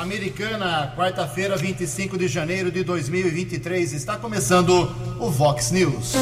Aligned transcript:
Americana, 0.00 0.94
quarta-feira, 0.96 1.58
25 1.58 2.16
de 2.16 2.26
janeiro 2.26 2.72
de 2.72 2.82
2023. 2.82 3.92
Está 3.92 4.16
começando 4.16 4.90
o 5.18 5.30
Vox 5.30 5.70
News. 5.70 6.14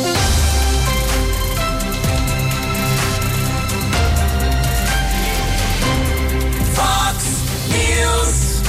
Vox 6.75 7.25
News. 7.69 8.63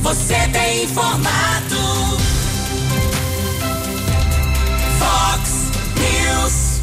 Você 0.00 0.48
tem 0.50 0.84
informado. 0.84 1.76
Vox 4.98 5.50
News. 5.94 6.80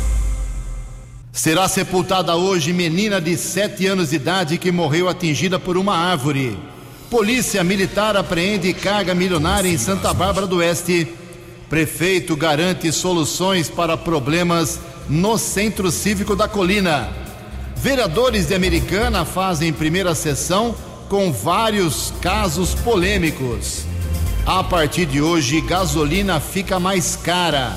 Será 1.31 1.67
sepultada 1.67 2.35
hoje 2.35 2.71
menina 2.71 3.19
de 3.19 3.35
7 3.35 3.87
anos 3.87 4.11
de 4.11 4.17
idade 4.17 4.59
que 4.59 4.71
morreu 4.71 5.09
atingida 5.09 5.59
por 5.59 5.77
uma 5.77 5.97
árvore. 5.97 6.74
Polícia 7.09 7.63
Militar 7.63 8.17
apreende 8.17 8.73
carga 8.73 9.13
milionária 9.13 9.69
em 9.69 9.77
Santa 9.77 10.13
Bárbara 10.13 10.47
do 10.47 10.57
Oeste. 10.57 11.07
Prefeito 11.69 12.35
garante 12.35 12.91
soluções 12.91 13.69
para 13.69 13.95
problemas 13.95 14.79
no 15.07 15.37
Centro 15.37 15.91
Cívico 15.91 16.35
da 16.35 16.47
Colina. 16.47 17.09
Vereadores 17.75 18.47
de 18.47 18.55
Americana 18.55 19.23
fazem 19.23 19.71
primeira 19.71 20.15
sessão 20.15 20.75
com 21.07 21.31
vários 21.31 22.11
casos 22.21 22.73
polêmicos. 22.73 23.83
A 24.45 24.63
partir 24.63 25.05
de 25.05 25.21
hoje, 25.21 25.61
gasolina 25.61 26.39
fica 26.39 26.79
mais 26.79 27.15
cara. 27.15 27.75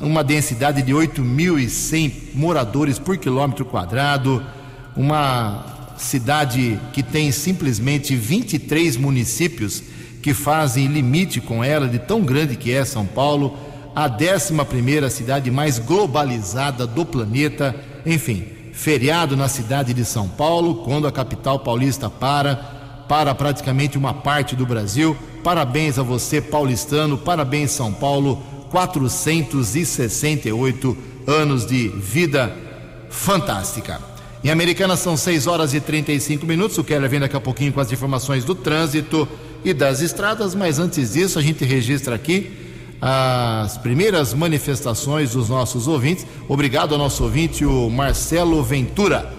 uma 0.00 0.24
densidade 0.24 0.82
de 0.82 0.92
8.100 0.92 2.34
moradores 2.34 2.98
por 2.98 3.16
quilômetro 3.18 3.64
quadrado, 3.64 4.44
uma 4.96 5.94
cidade 5.96 6.76
que 6.92 7.04
tem 7.04 7.30
simplesmente 7.30 8.16
23 8.16 8.96
municípios 8.96 9.80
que 10.20 10.34
fazem 10.34 10.88
limite 10.88 11.40
com 11.40 11.62
ela, 11.62 11.86
de 11.86 12.00
tão 12.00 12.22
grande 12.22 12.56
que 12.56 12.72
é 12.72 12.84
São 12.84 13.06
Paulo, 13.06 13.56
a 13.94 14.08
11 14.08 15.10
cidade 15.10 15.50
mais 15.50 15.78
globalizada 15.78 16.86
do 16.86 17.04
planeta, 17.04 17.76
enfim, 18.04 18.46
feriado 18.72 19.36
na 19.36 19.48
cidade 19.48 19.92
de 19.94 20.04
São 20.04 20.28
Paulo, 20.28 20.82
quando 20.84 21.06
a 21.06 21.12
capital 21.12 21.60
paulista 21.60 22.10
para, 22.10 22.56
para 23.08 23.32
praticamente 23.34 23.96
uma 23.96 24.12
parte 24.12 24.54
do 24.56 24.66
Brasil. 24.66 25.16
Parabéns 25.44 25.96
a 25.98 26.02
você, 26.02 26.40
paulistano, 26.40 27.16
parabéns, 27.16 27.70
São 27.70 27.92
Paulo, 27.92 28.42
468 28.70 30.96
anos 31.26 31.64
de 31.64 31.88
vida 31.88 32.52
fantástica. 33.08 34.00
Em 34.42 34.50
Americana 34.50 34.96
são 34.96 35.16
6 35.16 35.46
horas 35.46 35.72
e 35.72 35.80
35 35.80 36.44
minutos. 36.44 36.76
O 36.76 36.84
Keller 36.84 37.08
vem 37.08 37.20
daqui 37.20 37.36
a 37.36 37.40
pouquinho 37.40 37.72
com 37.72 37.80
as 37.80 37.92
informações 37.92 38.44
do 38.44 38.54
trânsito 38.54 39.26
e 39.64 39.72
das 39.72 40.02
estradas, 40.02 40.54
mas 40.54 40.78
antes 40.78 41.12
disso 41.12 41.38
a 41.38 41.42
gente 41.42 41.64
registra 41.64 42.14
aqui 42.14 42.73
as 43.06 43.76
primeiras 43.76 44.32
manifestações 44.32 45.32
dos 45.32 45.50
nossos 45.50 45.86
ouvintes. 45.86 46.26
Obrigado 46.48 46.92
ao 46.92 46.98
nosso 46.98 47.22
ouvinte, 47.22 47.62
o 47.62 47.90
Marcelo 47.90 48.62
Ventura. 48.62 49.30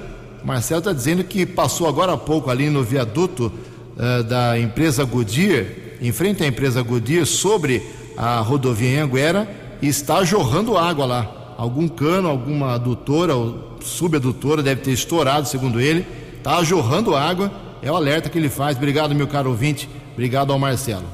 Marcelo 0.43 0.77
está 0.77 0.93
dizendo 0.93 1.23
que 1.23 1.47
passou 1.47 1.87
agora 1.87 2.13
há 2.13 2.17
pouco 2.17 2.51
ali 2.51 2.69
no 2.69 2.83
viaduto 2.83 3.51
uh, 3.97 4.23
da 4.23 4.59
empresa 4.59 5.03
Goodyear, 5.03 5.65
em 5.99 6.11
frente 6.11 6.43
à 6.43 6.47
empresa 6.47 6.83
Goodyear, 6.83 7.25
sobre 7.25 7.81
a 8.15 8.39
rodovia 8.39 9.03
Anguera, 9.03 9.49
e 9.81 9.87
está 9.87 10.23
jorrando 10.23 10.77
água 10.77 11.07
lá. 11.07 11.55
Algum 11.57 11.87
cano, 11.87 12.29
alguma 12.29 12.75
adutora 12.75 13.35
ou 13.35 13.77
subadutora 13.81 14.61
deve 14.61 14.81
ter 14.81 14.91
estourado, 14.91 15.47
segundo 15.47 15.81
ele. 15.81 16.05
Está 16.37 16.63
jorrando 16.63 17.15
água. 17.15 17.51
É 17.81 17.91
o 17.91 17.95
alerta 17.95 18.29
que 18.29 18.37
ele 18.37 18.49
faz. 18.49 18.77
Obrigado, 18.77 19.15
meu 19.15 19.25
caro 19.25 19.49
ouvinte. 19.49 19.89
Obrigado 20.13 20.53
ao 20.53 20.59
Marcelo. 20.59 21.05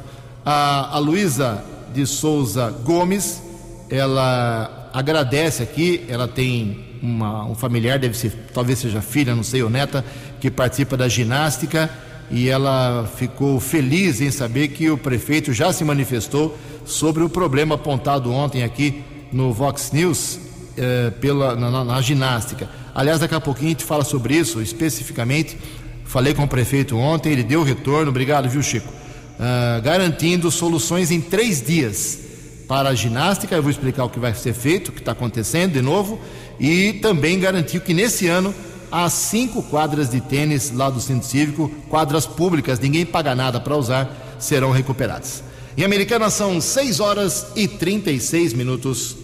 A, 0.46 0.98
a 0.98 1.00
Luísa 1.00 1.71
de 1.94 2.06
Souza 2.06 2.70
Gomes, 2.84 3.42
ela 3.90 4.90
agradece 4.94 5.64
aqui, 5.64 6.06
ela 6.08 6.28
tem 6.28 6.92
uma, 7.02 7.46
um 7.46 7.56
familiar, 7.56 8.00
deve 8.00 8.18
ser, 8.18 8.32
talvez 8.54 8.80
seja 8.80 9.02
filha, 9.02 9.36
não 9.36 9.44
sei, 9.44 9.64
ou 9.64 9.70
neta, 9.70 10.06
que 10.40 10.50
participa 10.52 10.96
da 10.96 11.08
ginástica 11.08 11.90
e 12.30 12.48
ela 12.48 13.10
ficou 13.18 13.60
feliz 13.60 14.22
em 14.22 14.32
saber 14.32 14.70
que 14.70 14.90
o 14.90 14.98
prefeito 14.98 15.52
já 15.52 15.74
se 15.74 15.84
manifestou 15.84 16.58
sobre 16.86 17.24
o 17.24 17.30
problema 17.30 17.76
apontado 17.76 18.32
ontem 18.32 18.64
aqui 18.64 19.04
no 19.32 19.52
Vox 19.52 19.92
News 19.92 20.40
eh, 20.78 21.12
pela, 21.20 21.56
na, 21.56 21.84
na, 21.84 22.02
ginástica. 22.02 22.70
Aliás, 22.96 23.20
daqui 23.20 23.36
a 23.36 23.42
pouquinho 23.42 23.68
a 23.68 23.72
gente 23.72 23.84
fala 23.84 24.04
sobre 24.04 24.36
isso 24.36 24.62
especificamente. 24.62 25.58
Falei 26.06 26.34
com 26.34 26.44
o 26.44 26.48
prefeito 26.48 26.98
ontem, 26.98 27.32
ele 27.32 27.44
deu 27.44 27.64
retorno, 27.64 28.10
obrigado, 28.10 28.50
viu, 28.50 28.62
Chico? 28.62 29.01
Uh, 29.42 29.82
garantindo 29.82 30.52
soluções 30.52 31.10
em 31.10 31.20
três 31.20 31.62
dias 31.62 32.20
para 32.68 32.90
a 32.90 32.94
ginástica. 32.94 33.56
Eu 33.56 33.64
vou 33.64 33.72
explicar 33.72 34.06
o 34.06 34.10
que 34.10 34.20
vai 34.20 34.36
ser 34.36 34.54
feito, 34.54 34.90
o 34.90 34.92
que 34.92 35.00
está 35.00 35.14
acontecendo 35.14 35.74
de 35.74 35.82
novo, 35.82 36.22
e 36.60 36.94
também 37.02 37.40
garantiu 37.40 37.82
que 37.82 37.92
nesse 37.92 38.28
ano 38.28 38.54
as 38.92 39.14
cinco 39.14 39.64
quadras 39.64 40.10
de 40.10 40.22
tênis 40.22 40.72
lá 40.72 40.90
do 40.90 41.02
Centro 41.02 41.28
Cívico, 41.28 41.72
quadras 41.90 42.28
públicas, 42.28 42.80
ninguém 42.80 43.06
paga 43.06 43.34
nada 43.34 43.60
para 43.60 43.76
usar, 43.76 44.36
serão 44.38 44.70
recuperadas. 44.70 45.44
Em 45.78 45.84
Americana 45.84 46.30
são 46.30 46.60
6 46.60 47.00
horas 47.00 47.48
e 47.56 47.68
36 47.68 48.54
minutos. 48.54 49.16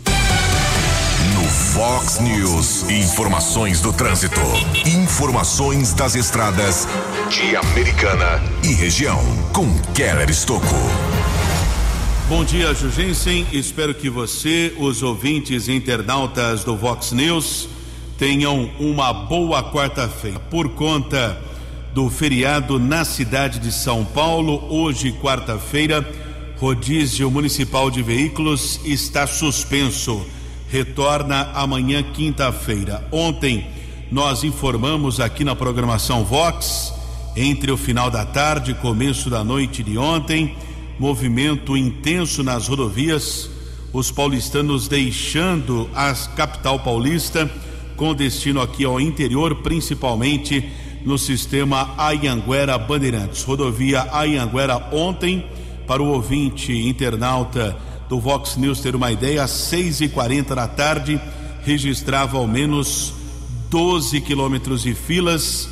No 1.36 1.44
Fox 1.44 2.20
News, 2.20 2.90
informações 2.90 3.82
do 3.82 3.92
trânsito, 3.92 4.40
informações 5.18 5.96
das 5.96 6.14
estradas 6.14 6.88
de 7.32 7.56
Americana 7.56 8.40
e 8.64 8.68
região, 8.68 9.20
com 9.52 9.68
Keller 9.96 10.30
Estocco. 10.30 10.76
Bom 12.30 12.46
dia, 12.46 12.72
Jugensen. 12.76 13.48
Espero 13.52 13.96
que 13.96 14.12
você, 14.12 14.72
os 14.78 15.02
ouvintes 15.02 15.68
e 15.68 15.72
internautas 15.72 16.64
do 16.64 16.78
Vox 16.78 17.14
News, 17.14 17.68
tenham 18.16 18.70
uma 18.80 19.12
boa 19.12 19.64
quarta-feira. 19.74 20.38
Por 20.52 20.70
conta 20.70 21.36
do 21.96 22.12
feriado 22.12 22.78
na 22.78 23.04
cidade 23.04 23.58
de 23.58 23.72
São 23.72 24.06
Paulo, 24.06 24.72
hoje, 24.72 25.12
quarta-feira, 25.14 26.08
rodízio 26.58 27.32
municipal 27.32 27.90
de 27.90 28.04
veículos 28.04 28.80
está 28.86 29.26
suspenso. 29.26 30.24
retorna 30.70 31.50
amanhã, 31.56 32.04
quinta-feira. 32.04 33.04
Ontem 33.12 33.77
nós 34.12 34.44
informamos 34.44 35.20
aqui 35.20 35.44
na 35.44 35.56
programação 35.56 36.24
Vox, 36.24 36.94
entre 37.36 37.72
o 37.72 37.78
final 37.78 38.10
da 38.10 38.26
tarde 38.26 38.72
e 38.72 38.76
começo 38.76 39.30
da 39.30 39.44
noite 39.44 39.84
de 39.84 39.98
ontem, 39.98 40.56
movimento 40.98 41.76
intenso 41.76 42.42
nas 42.42 42.68
rodovias, 42.68 43.50
os 43.92 44.10
paulistanos 44.10 44.88
deixando 44.88 45.90
a 45.94 46.14
capital 46.36 46.80
paulista 46.80 47.50
com 47.96 48.14
destino 48.14 48.62
aqui 48.62 48.86
ao 48.86 49.00
interior, 49.00 49.56
principalmente 49.56 50.68
no 51.04 51.18
sistema 51.18 51.94
Ayanguera 51.98 52.78
Bandeirantes. 52.78 53.44
Rodovia 53.44 54.08
Ayanguera 54.12 54.88
ontem, 54.92 55.46
para 55.86 56.02
o 56.02 56.08
ouvinte 56.08 56.72
internauta 56.72 57.78
do 58.08 58.20
Vox 58.20 58.56
News 58.56 58.80
ter 58.80 58.96
uma 58.96 59.12
ideia, 59.12 59.44
às 59.44 59.52
seis 59.52 60.00
e 60.00 60.08
quarenta 60.08 60.56
da 60.56 60.68
tarde, 60.68 61.20
registrava 61.64 62.38
ao 62.38 62.48
menos 62.48 63.14
12 63.70 64.22
quilômetros 64.22 64.84
de 64.84 64.94
filas 64.94 65.68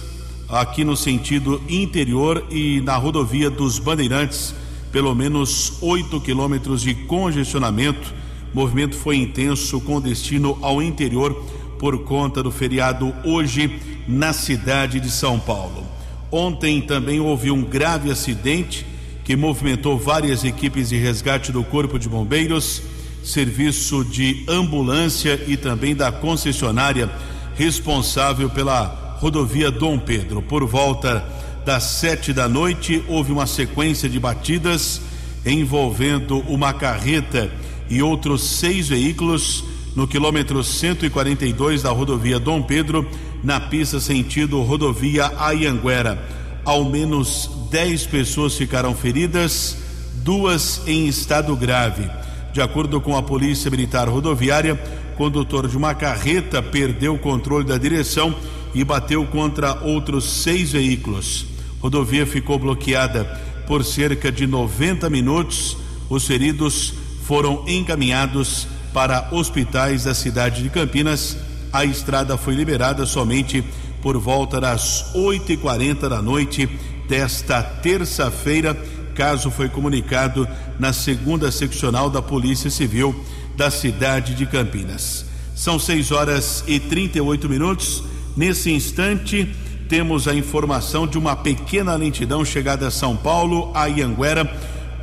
aqui 0.49 0.83
no 0.83 0.97
sentido 0.97 1.61
interior 1.69 2.45
e 2.51 2.81
na 2.81 2.97
rodovia 2.97 3.49
dos 3.49 3.79
Bandeirantes, 3.79 4.53
pelo 4.91 5.15
menos 5.15 5.77
8 5.81 6.19
quilômetros 6.19 6.81
de 6.81 6.93
congestionamento. 6.93 8.13
O 8.53 8.55
movimento 8.55 8.95
foi 8.95 9.15
intenso 9.15 9.79
com 9.79 10.01
destino 10.01 10.57
ao 10.61 10.81
interior 10.81 11.33
por 11.79 12.03
conta 12.03 12.43
do 12.43 12.51
feriado 12.51 13.13
hoje 13.23 13.79
na 14.07 14.33
cidade 14.33 14.99
de 14.99 15.09
São 15.09 15.39
Paulo. 15.39 15.83
Ontem 16.31 16.81
também 16.81 17.19
houve 17.19 17.49
um 17.49 17.63
grave 17.63 18.11
acidente 18.11 18.85
que 19.23 19.35
movimentou 19.35 19.97
várias 19.97 20.43
equipes 20.43 20.89
de 20.89 20.97
resgate 20.97 21.51
do 21.51 21.63
Corpo 21.63 21.97
de 21.97 22.09
Bombeiros, 22.09 22.81
serviço 23.23 24.03
de 24.03 24.43
ambulância 24.47 25.41
e 25.47 25.57
também 25.57 25.95
da 25.95 26.11
concessionária 26.11 27.09
responsável 27.55 28.49
pela 28.49 29.17
rodovia 29.19 29.71
Dom 29.71 29.97
Pedro. 29.97 30.41
Por 30.41 30.65
volta 30.65 31.23
das 31.65 31.83
sete 31.83 32.31
da 32.31 32.47
noite, 32.47 33.03
houve 33.07 33.31
uma 33.31 33.47
sequência 33.47 34.07
de 34.07 34.19
batidas 34.19 35.01
envolvendo 35.45 36.39
uma 36.41 36.73
carreta 36.73 37.51
e 37.89 38.01
outros 38.01 38.43
seis 38.43 38.89
veículos 38.89 39.63
no 39.95 40.07
quilômetro 40.07 40.63
142 40.63 41.83
da 41.83 41.89
rodovia 41.89 42.39
Dom 42.39 42.61
Pedro, 42.61 43.09
na 43.43 43.59
pista 43.59 43.99
sentido 43.99 44.61
rodovia 44.61 45.31
Ayanguera 45.37 46.35
ao 46.65 46.83
menos 46.83 47.49
10 47.69 48.07
pessoas 48.07 48.55
ficaram 48.55 48.95
feridas, 48.95 49.77
duas 50.15 50.81
em 50.87 51.07
estado 51.07 51.55
grave. 51.55 52.09
De 52.51 52.59
acordo 52.59 52.99
com 52.99 53.15
a 53.15 53.21
Polícia 53.21 53.69
Militar 53.69 54.09
Rodoviária, 54.09 54.81
condutor 55.15 55.67
de 55.67 55.77
uma 55.77 55.93
carreta 55.93 56.61
perdeu 56.61 57.15
o 57.15 57.19
controle 57.19 57.65
da 57.65 57.77
direção 57.77 58.35
e 58.73 58.83
bateu 58.83 59.25
contra 59.25 59.81
outros 59.81 60.25
seis 60.25 60.73
veículos. 60.73 61.45
A 61.79 61.83
rodovia 61.83 62.25
ficou 62.25 62.59
bloqueada 62.59 63.23
por 63.67 63.83
cerca 63.83 64.31
de 64.31 64.45
90 64.45 65.09
minutos. 65.09 65.77
Os 66.09 66.25
feridos 66.25 66.93
foram 67.23 67.63
encaminhados 67.67 68.67
para 68.93 69.29
hospitais 69.31 70.03
da 70.03 70.13
cidade 70.13 70.61
de 70.61 70.69
Campinas. 70.69 71.37
A 71.71 71.85
estrada 71.85 72.37
foi 72.37 72.53
liberada 72.53 73.05
somente 73.05 73.63
por 74.01 74.17
volta 74.17 74.59
das 74.61 75.13
8h40 75.15 76.07
da 76.09 76.21
noite 76.21 76.69
desta 77.07 77.63
terça-feira. 77.63 78.75
Caso 79.15 79.49
foi 79.49 79.69
comunicado 79.69 80.47
na 80.77 80.91
segunda 80.91 81.51
seccional 81.51 82.09
da 82.09 82.21
Polícia 82.21 82.69
Civil 82.69 83.15
da 83.55 83.71
cidade 83.71 84.35
de 84.35 84.45
Campinas. 84.45 85.25
São 85.55 85.79
6 85.79 86.11
horas 86.11 86.63
e 86.67 86.79
38 86.79 87.47
minutos. 87.47 88.03
Nesse 88.35 88.71
instante, 88.71 89.49
temos 89.87 90.27
a 90.27 90.33
informação 90.33 91.07
de 91.07 91.17
uma 91.17 91.35
pequena 91.35 91.95
lentidão 91.95 92.43
chegada 92.43 92.87
a 92.87 92.91
São 92.91 93.15
Paulo, 93.15 93.71
a 93.73 93.87
Ianguera, 93.87 94.51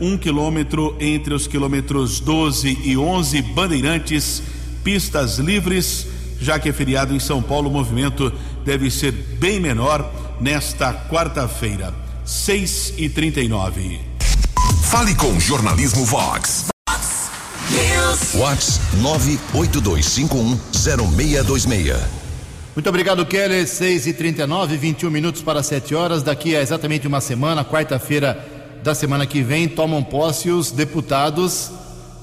um 0.00 0.18
quilômetro 0.18 0.96
entre 1.00 1.32
os 1.32 1.46
quilômetros 1.46 2.20
12 2.20 2.78
e 2.82 2.96
11, 2.96 3.42
Bandeirantes, 3.42 4.42
pistas 4.82 5.38
livres 5.38 6.06
já 6.42 6.58
que 6.58 6.68
é 6.68 6.72
feriado 6.72 7.14
em 7.14 7.20
São 7.20 7.40
Paulo, 7.40 7.70
o 7.70 7.72
movimento 7.72 8.32
deve 8.64 8.90
ser 8.90 9.12
bem 9.12 9.60
menor 9.60 10.12
nesta 10.40 10.92
quarta-feira, 10.92 11.94
6 12.24 12.94
e 12.98 13.08
39 13.08 14.00
Fale 14.82 15.14
com 15.14 15.38
Jornalismo 15.38 16.04
Vox. 16.04 16.64
Vox 16.64 16.71
Vox 18.34 18.80
982510626. 18.96 21.96
Muito 22.74 22.88
obrigado, 22.88 23.26
Keller. 23.26 23.68
6 23.68 24.06
e 24.06 24.14
39 24.14 24.78
21 24.78 25.10
minutos 25.10 25.42
para 25.42 25.62
7 25.62 25.94
horas. 25.94 26.22
Daqui 26.22 26.56
a 26.56 26.62
exatamente 26.62 27.06
uma 27.06 27.20
semana, 27.20 27.62
quarta-feira 27.62 28.42
da 28.82 28.94
semana 28.94 29.26
que 29.26 29.42
vem, 29.42 29.68
tomam 29.68 30.02
posse 30.02 30.50
os 30.50 30.70
deputados, 30.70 31.70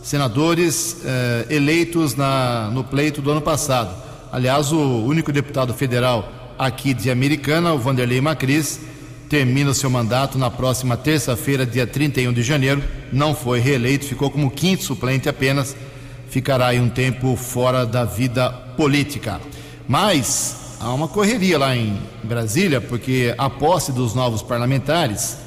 senadores 0.02 0.98
eh, 1.06 1.46
eleitos 1.52 2.16
na, 2.16 2.72
no 2.74 2.84
pleito 2.84 3.22
do 3.22 3.30
ano 3.30 3.42
passado. 3.42 3.96
Aliás, 4.32 4.72
o 4.72 5.06
único 5.06 5.32
deputado 5.32 5.76
federal 5.76 6.28
aqui 6.58 6.96
de 6.96 7.12
Americana, 7.12 7.72
o 7.72 7.78
Vanderlei 7.78 8.20
Macris, 8.20 8.80
termina 9.30 9.70
o 9.70 9.76
seu 9.76 9.92
mandato 9.92 10.40
na 10.40 10.50
próxima 10.50 10.98
terça-feira, 10.98 11.68
dia 11.68 11.86
31 11.86 12.34
de 12.34 12.42
janeiro. 12.42 12.84
Não 13.14 13.36
foi 13.36 13.60
reeleito, 13.60 14.06
ficou 14.06 14.32
como 14.32 14.50
quinto 14.50 14.84
suplente 14.84 15.30
apenas. 15.30 15.76
Ficará 16.30 16.68
aí 16.68 16.80
um 16.80 16.90
tempo 16.90 17.36
fora 17.36 17.86
da 17.86 18.06
vida 18.06 18.52
política. 18.78 19.42
Mas 19.88 20.76
há 20.80 20.94
uma 20.94 21.08
correria 21.08 21.58
lá 21.58 21.76
em 21.76 22.00
Brasília, 22.24 22.80
porque 22.80 23.34
a 23.38 23.50
posse 23.50 23.92
dos 23.92 24.14
novos 24.14 24.44
parlamentares, 24.44 25.38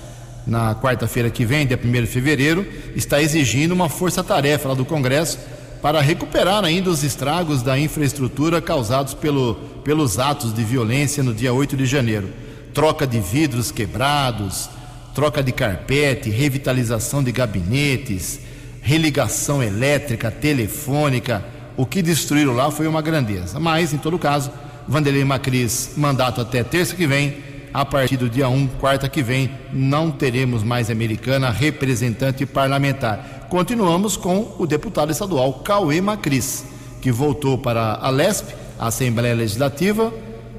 na 0.45 0.75
quarta-feira 0.75 1.31
que 1.31 1.45
vem, 1.45 1.67
dia 1.67 1.79
1 1.83 1.93
de 1.93 2.07
fevereiro, 2.07 2.67
está 2.97 3.23
exigindo 3.23 3.71
uma 3.71 3.89
força-tarefa 3.89 4.69
lá 4.69 4.75
do 4.75 4.85
Congresso 4.85 5.39
para 5.81 6.01
recuperar 6.01 6.65
ainda 6.65 6.91
os 6.91 7.05
estragos 7.05 7.63
da 7.63 7.79
infraestrutura 7.79 8.61
causados 8.61 9.15
pelo, 9.15 9.55
pelos 9.85 10.19
atos 10.19 10.53
de 10.53 10.65
violência 10.65 11.23
no 11.23 11.33
dia 11.33 11.53
8 11.53 11.77
de 11.77 11.87
janeiro. 11.87 12.29
Troca 12.75 13.07
de 13.07 13.21
vidros 13.21 13.71
quebrados, 13.71 14.69
troca 15.15 15.43
de 15.43 15.53
carpete, 15.53 16.31
revitalização 16.31 17.23
de 17.23 17.31
gabinetes, 17.31 18.41
religação 18.83 19.63
elétrica, 19.63 20.31
telefônica. 20.31 21.43
O 21.77 21.87
que 21.87 22.03
destruíram 22.03 22.53
lá 22.53 22.71
foi 22.71 22.87
uma 22.87 23.01
grandeza. 23.01 23.59
Mas, 23.59 23.95
em 23.95 23.99
todo 23.99 24.19
caso, 24.19 24.51
Vanderlei 24.87 25.25
Macris, 25.25 25.93
mandato 25.97 26.41
até 26.41 26.63
terça 26.63 26.95
que 26.95 27.07
vem. 27.07 27.53
A 27.73 27.87
partir 27.87 28.19
do 28.19 28.29
dia 28.29 28.51
1, 28.51 28.67
quarta 28.79 29.09
que 29.09 29.23
vem, 29.23 29.51
não 29.73 30.11
teremos 30.11 30.63
mais 30.63 30.91
americana 30.91 31.49
representante 31.49 32.45
parlamentar. 32.45 33.47
Continuamos 33.49 34.15
com 34.15 34.55
o 34.59 34.67
deputado 34.67 35.11
estadual 35.11 35.55
Cauê 35.61 35.99
Macris, 35.99 36.67
que 37.01 37.11
voltou 37.11 37.57
para 37.57 37.95
a 37.95 38.11
LESP, 38.11 38.55
a 38.79 38.89
Assembleia 38.89 39.35
Legislativa 39.35 40.13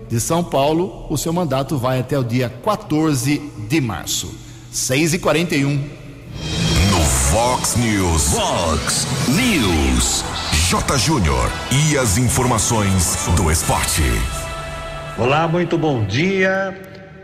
de 0.09 0.19
São 0.19 0.43
Paulo. 0.43 1.05
O 1.07 1.17
seu 1.17 1.31
mandato 1.31 1.77
vai 1.77 1.99
até 1.99 2.17
o 2.17 2.23
dia 2.23 2.49
14 2.49 3.39
de 3.69 3.81
março. 3.81 4.33
6 4.71 5.13
41 7.33 7.35
No 7.35 7.39
Fox 7.39 7.75
News. 7.77 8.33
Fox 8.35 9.07
News. 9.27 10.23
J. 10.69 10.97
Júnior. 10.99 11.49
E 11.71 11.97
as 11.97 12.19
informações 12.19 13.27
do 13.35 13.51
esporte. 13.51 14.03
Olá, 15.17 15.47
muito 15.47 15.75
bom 15.75 16.05
dia. 16.05 16.77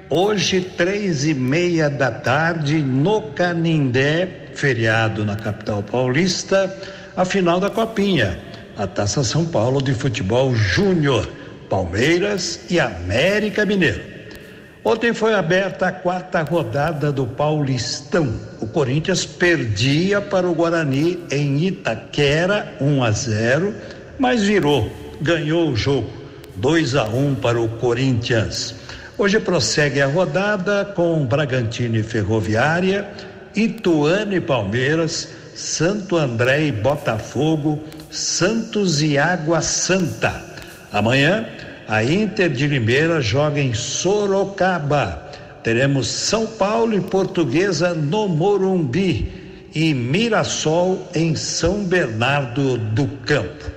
Hoje, 0.10 0.62
três 0.62 1.26
e 1.26 1.36
meia 1.36 1.92
da 1.92 2.10
tarde, 2.10 2.80
no 2.80 3.22
Canindé, 3.34 4.50
feriado 4.56 5.24
na 5.24 5.36
capital 5.36 5.84
paulista, 5.84 6.76
a 7.16 7.24
final 7.24 7.60
da 7.60 7.70
Copinha, 7.70 8.40
a 8.78 8.88
Taça 8.88 9.24
São 9.24 9.46
Paulo 9.46 9.80
de 9.80 9.94
Futebol 9.94 10.56
Júnior, 10.56 11.30
Palmeiras 11.70 12.62
e 12.68 12.80
América 12.80 13.64
Mineiro. 13.64 14.19
Ontem 14.84 15.14
foi 15.14 15.34
aberta 15.34 15.88
a 15.88 15.92
quarta 15.92 16.42
rodada 16.42 17.12
do 17.12 17.28
Paulistão. 17.28 18.34
O 18.62 18.68
Corinthians 18.68 19.26
perdia 19.26 20.22
para 20.22 20.50
o 20.50 20.54
Guarani 20.54 21.20
em 21.30 21.66
Itaquera 21.66 22.74
1 22.80 23.04
a 23.04 23.12
0, 23.12 23.76
mas 24.18 24.44
virou, 24.44 24.90
ganhou 25.22 25.70
o 25.70 25.76
jogo 25.76 26.10
2 26.56 26.96
a 26.96 27.04
1 27.04 27.36
para 27.36 27.60
o 27.60 27.68
Corinthians. 27.68 28.76
Hoje 29.18 29.38
prossegue 29.38 30.02
a 30.02 30.08
rodada 30.08 30.86
com 30.86 31.26
Bragantino 31.26 31.98
e 31.98 32.04
Ferroviária, 32.04 33.06
Ituano 33.54 34.34
e 34.34 34.40
Palmeiras, 34.40 35.28
Santo 35.56 36.16
André 36.16 36.68
e 36.68 36.72
Botafogo, 36.72 37.84
Santos 38.10 39.02
e 39.02 39.18
Água 39.18 39.62
Santa. 39.62 40.42
Amanhã, 40.92 41.46
a 41.90 42.04
Inter 42.04 42.52
de 42.52 42.68
Limeira 42.68 43.20
joga 43.20 43.60
em 43.60 43.74
Sorocaba. 43.74 45.24
Teremos 45.64 46.08
São 46.08 46.46
Paulo 46.46 46.96
e 46.96 47.02
Portuguesa 47.02 47.96
no 47.96 48.28
Morumbi 48.28 49.68
e 49.74 49.92
Mirassol 49.96 51.10
em 51.16 51.36
São 51.36 51.84
Bernardo 51.84 52.78
do 52.78 53.08
Campo. 53.26 53.72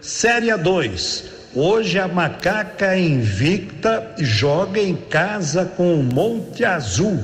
Série 0.00 0.56
2. 0.56 1.24
Hoje 1.52 1.98
a 1.98 2.06
Macaca 2.06 2.96
Invicta 2.96 4.14
joga 4.18 4.80
em 4.80 4.94
casa 4.94 5.64
com 5.64 5.98
o 5.98 6.02
Monte 6.04 6.64
Azul. 6.64 7.18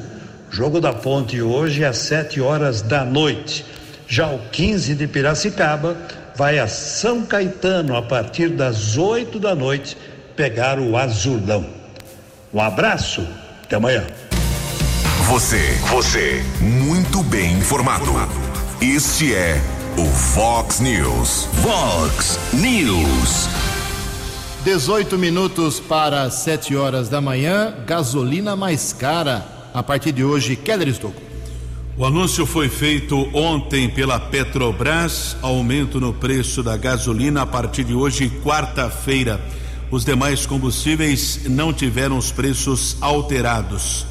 Jogo 0.51 0.81
da 0.81 0.93
Ponte 0.93 1.41
hoje 1.41 1.85
às 1.85 1.99
7 1.99 2.41
horas 2.41 2.83
da 2.83 3.05
noite. 3.05 3.65
Já 4.09 4.27
o 4.27 4.41
15 4.51 4.97
de 4.97 5.07
Piracicaba 5.07 5.97
vai 6.35 6.59
a 6.59 6.67
São 6.67 7.25
Caetano 7.25 7.97
a 7.97 8.03
partir 8.03 8.49
das 8.49 8.99
8 8.99 9.39
da 9.39 9.55
noite 9.55 9.97
pegar 10.37 10.79
o 10.79 10.97
Azulão. 10.97 11.67
Um 12.53 12.61
abraço, 12.61 13.27
até 13.63 13.77
amanhã. 13.77 14.05
Você, 15.29 15.79
você, 15.91 16.45
muito 16.61 17.23
bem 17.23 17.55
informado. 17.55 18.13
Este 18.81 19.35
é 19.35 19.61
o 19.97 20.05
Fox 20.07 20.81
News. 20.81 21.49
Fox 21.63 22.39
News. 22.53 23.49
18 24.65 25.19
minutos 25.19 25.81
para 25.81 26.31
7 26.31 26.77
horas 26.77 27.09
da 27.09 27.21
manhã, 27.21 27.75
gasolina 27.87 28.57
mais 28.57 28.93
cara 28.93 29.45
a 29.73 29.83
partir 29.83 30.13
de 30.13 30.25
hoje. 30.25 30.57
Keller 30.57 30.89
Estocco. 30.89 31.21
O 31.97 32.05
anúncio 32.05 32.45
foi 32.45 32.69
feito 32.69 33.29
ontem 33.33 33.89
pela 33.89 34.19
Petrobras, 34.19 35.37
aumento 35.41 36.01
no 36.01 36.13
preço 36.13 36.61
da 36.61 36.77
gasolina 36.77 37.43
a 37.43 37.47
partir 37.47 37.85
de 37.85 37.95
hoje, 37.95 38.29
quarta-feira. 38.43 39.41
Os 39.95 40.05
demais 40.05 40.45
combustíveis 40.45 41.43
não 41.49 41.73
tiveram 41.73 42.19
os 42.19 42.31
preços 42.33 42.97
alterados. 43.01 44.05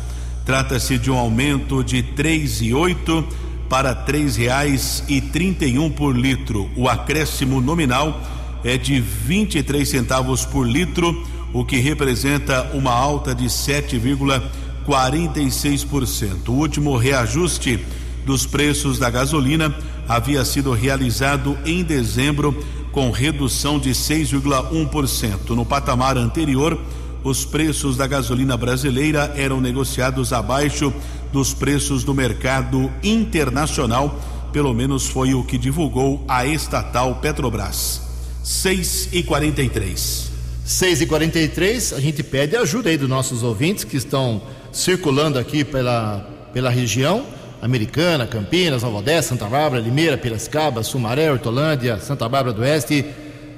Trata-se 0.46 0.98
de 0.98 1.12
um 1.12 1.18
aumento 1.18 1.84
de 1.84 2.02
três 2.02 2.62
e 2.62 2.74
oito 2.74 3.28
para 3.68 3.94
três 3.94 4.38
reais 4.38 5.04
e 5.10 5.20
trinta 5.20 5.66
e 5.66 5.78
um 5.78 5.92
por 5.92 6.18
litro. 6.18 6.72
O 6.78 6.88
acréscimo 6.88 7.60
nominal 7.60 8.22
é 8.64 8.78
de 8.78 9.02
23 9.02 9.90
centavos 9.90 10.46
por 10.46 10.66
litro, 10.66 11.22
o 11.52 11.66
que 11.66 11.80
representa 11.80 12.72
uma 12.74 12.94
alta 12.94 13.36
de 13.36 13.48
7,46%. 13.48 16.48
O 16.48 16.54
último 16.54 16.96
reajuste 16.96 17.78
dos 18.26 18.46
preços 18.46 19.00
da 19.00 19.10
gasolina 19.10 19.76
havia 20.08 20.46
sido 20.46 20.72
realizado 20.72 21.58
em 21.66 21.84
dezembro 21.84 22.58
com 22.94 23.10
redução 23.10 23.80
de 23.80 23.90
6,1%. 23.90 25.50
No 25.50 25.66
patamar 25.66 26.16
anterior, 26.16 26.80
os 27.24 27.44
preços 27.44 27.98
da 27.98 28.06
gasolina 28.06 28.56
brasileira 28.56 29.34
eram 29.36 29.60
negociados 29.60 30.32
abaixo 30.32 30.94
dos 31.32 31.54
preços 31.54 32.04
do 32.04 32.14
mercado 32.14 32.92
internacional, 33.04 34.22
pelo 34.54 34.74
menos 34.74 35.08
foi 35.08 35.34
o 35.34 35.44
que 35.44 35.58
divulgou 35.58 36.24
a 36.28 36.46
estatal 36.46 37.16
Petrobras. 37.16 38.02
6 38.44 39.10
e 39.12 39.24
43 39.24 40.32
6 40.66 41.02
e 41.02 41.06
43 41.06 41.94
a 41.94 42.00
gente 42.00 42.22
pede 42.22 42.56
ajuda 42.56 42.90
aí 42.90 42.98
dos 42.98 43.10
nossos 43.10 43.42
ouvintes 43.42 43.84
que 43.84 43.98
estão 43.98 44.42
circulando 44.72 45.40
aqui 45.40 45.64
pela, 45.64 46.20
pela 46.54 46.70
região 46.70 47.26
americana, 47.64 48.28
Campinas, 48.28 48.84
Nova 48.84 48.98
Odessa, 48.98 49.30
Santa 49.30 49.46
Bárbara, 49.46 49.82
Limeira, 49.82 50.18
Piracicaba, 50.18 50.84
Sumaré, 50.84 51.32
Hortolândia, 51.32 51.98
Santa 51.98 52.28
Bárbara 52.28 52.54
do 52.54 52.62
Oeste. 52.62 53.06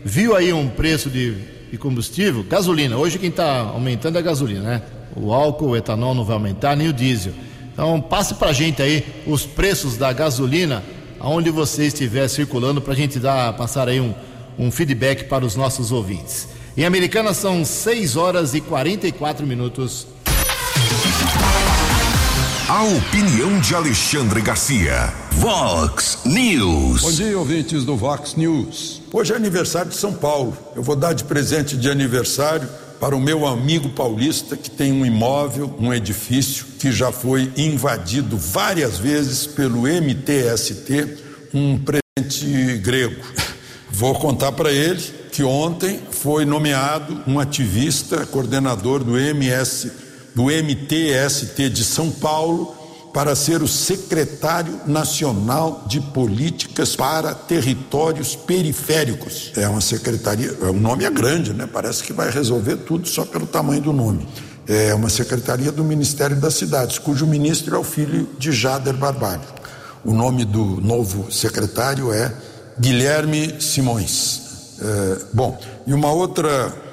Viu 0.03 0.35
aí 0.35 0.53
um 0.53 0.69
preço 0.69 1.09
de, 1.09 1.33
de 1.71 1.77
combustível? 1.79 2.43
Gasolina. 2.43 2.95
Hoje 2.97 3.17
quem 3.17 3.29
está 3.29 3.61
aumentando 3.61 4.17
é 4.17 4.19
a 4.19 4.21
gasolina, 4.21 4.61
né? 4.61 4.81
O 5.15 5.33
álcool, 5.33 5.69
o 5.69 5.75
etanol 5.75 6.13
não 6.13 6.23
vai 6.23 6.35
aumentar, 6.35 6.75
nem 6.75 6.87
o 6.87 6.93
diesel. 6.93 7.33
Então 7.73 7.99
passe 7.99 8.35
para 8.35 8.49
a 8.49 8.53
gente 8.53 8.79
aí 8.79 9.03
os 9.25 9.43
preços 9.43 9.97
da 9.97 10.13
gasolina, 10.13 10.83
aonde 11.19 11.49
você 11.49 11.87
estiver 11.87 12.27
circulando, 12.27 12.79
para 12.79 12.93
a 12.93 12.95
gente 12.95 13.19
dar, 13.19 13.53
passar 13.53 13.89
aí 13.89 13.99
um, 13.99 14.13
um 14.59 14.69
feedback 14.69 15.23
para 15.23 15.43
os 15.43 15.55
nossos 15.55 15.91
ouvintes. 15.91 16.49
Em 16.77 16.85
Americana 16.85 17.33
são 17.33 17.65
6 17.65 18.15
horas 18.17 18.53
e 18.53 18.61
44 18.61 19.47
minutos. 19.47 20.05
A 22.67 22.81
opinião 22.81 23.59
de 23.59 23.75
Alexandre 23.75 24.41
Garcia. 24.41 25.13
Vox 25.33 26.21
News. 26.25 27.03
Bom 27.03 27.11
dia, 27.11 27.37
ouvintes 27.37 27.85
do 27.85 27.95
Vox 27.95 28.33
News. 28.33 29.03
Hoje 29.13 29.33
é 29.33 29.35
aniversário 29.35 29.91
de 29.91 29.95
São 29.95 30.11
Paulo. 30.11 30.57
Eu 30.75 30.81
vou 30.81 30.95
dar 30.95 31.13
de 31.13 31.23
presente 31.25 31.77
de 31.77 31.91
aniversário 31.91 32.67
para 32.99 33.15
o 33.15 33.21
meu 33.21 33.45
amigo 33.45 33.89
paulista 33.89 34.57
que 34.57 34.71
tem 34.71 34.91
um 34.91 35.05
imóvel, 35.05 35.75
um 35.79 35.93
edifício 35.93 36.65
que 36.79 36.91
já 36.91 37.11
foi 37.11 37.51
invadido 37.55 38.35
várias 38.35 38.97
vezes 38.97 39.45
pelo 39.45 39.81
MTST, 39.81 41.19
um 41.53 41.77
presente 41.77 42.79
grego. 42.79 43.21
Vou 43.91 44.15
contar 44.15 44.53
para 44.53 44.71
ele 44.71 45.03
que 45.31 45.43
ontem 45.43 45.99
foi 46.09 46.45
nomeado 46.45 47.21
um 47.27 47.39
ativista, 47.39 48.25
coordenador 48.25 49.03
do 49.03 49.19
MS 49.19 50.04
do 50.35 50.43
MTST 50.51 51.69
de 51.69 51.83
São 51.83 52.11
Paulo 52.11 52.75
para 53.13 53.33
ser 53.33 53.63
o 53.63 53.67
secretário 53.67 54.81
nacional 54.85 55.85
de 55.87 56.01
políticas 56.01 56.97
para 56.97 57.33
territórios 57.33 58.35
periféricos. 58.35 59.53
É 59.55 59.65
uma 59.69 59.79
secretaria, 59.79 60.53
o 60.69 60.73
nome 60.73 61.05
é 61.05 61.09
grande, 61.09 61.53
né? 61.53 61.65
Parece 61.71 62.03
que 62.03 62.11
vai 62.11 62.29
resolver 62.29 62.75
tudo 62.75 63.07
só 63.07 63.23
pelo 63.23 63.47
tamanho 63.47 63.81
do 63.81 63.93
nome. 63.93 64.27
É 64.67 64.93
uma 64.93 65.09
secretaria 65.09 65.71
do 65.71 65.81
Ministério 65.81 66.35
das 66.35 66.55
Cidades, 66.55 66.99
cujo 66.99 67.25
ministro 67.25 67.73
é 67.73 67.79
o 67.79 67.83
filho 67.83 68.27
de 68.37 68.51
Jader 68.51 68.95
Barbalho. 68.95 69.43
O 70.03 70.13
nome 70.13 70.43
do 70.43 70.81
novo 70.81 71.31
secretário 71.31 72.11
é 72.11 72.33
Guilherme 72.77 73.61
Simões. 73.61 74.41
É, 74.81 75.17
bom, 75.31 75.57
e 75.87 75.93
uma 75.93 76.11
outra 76.11 76.84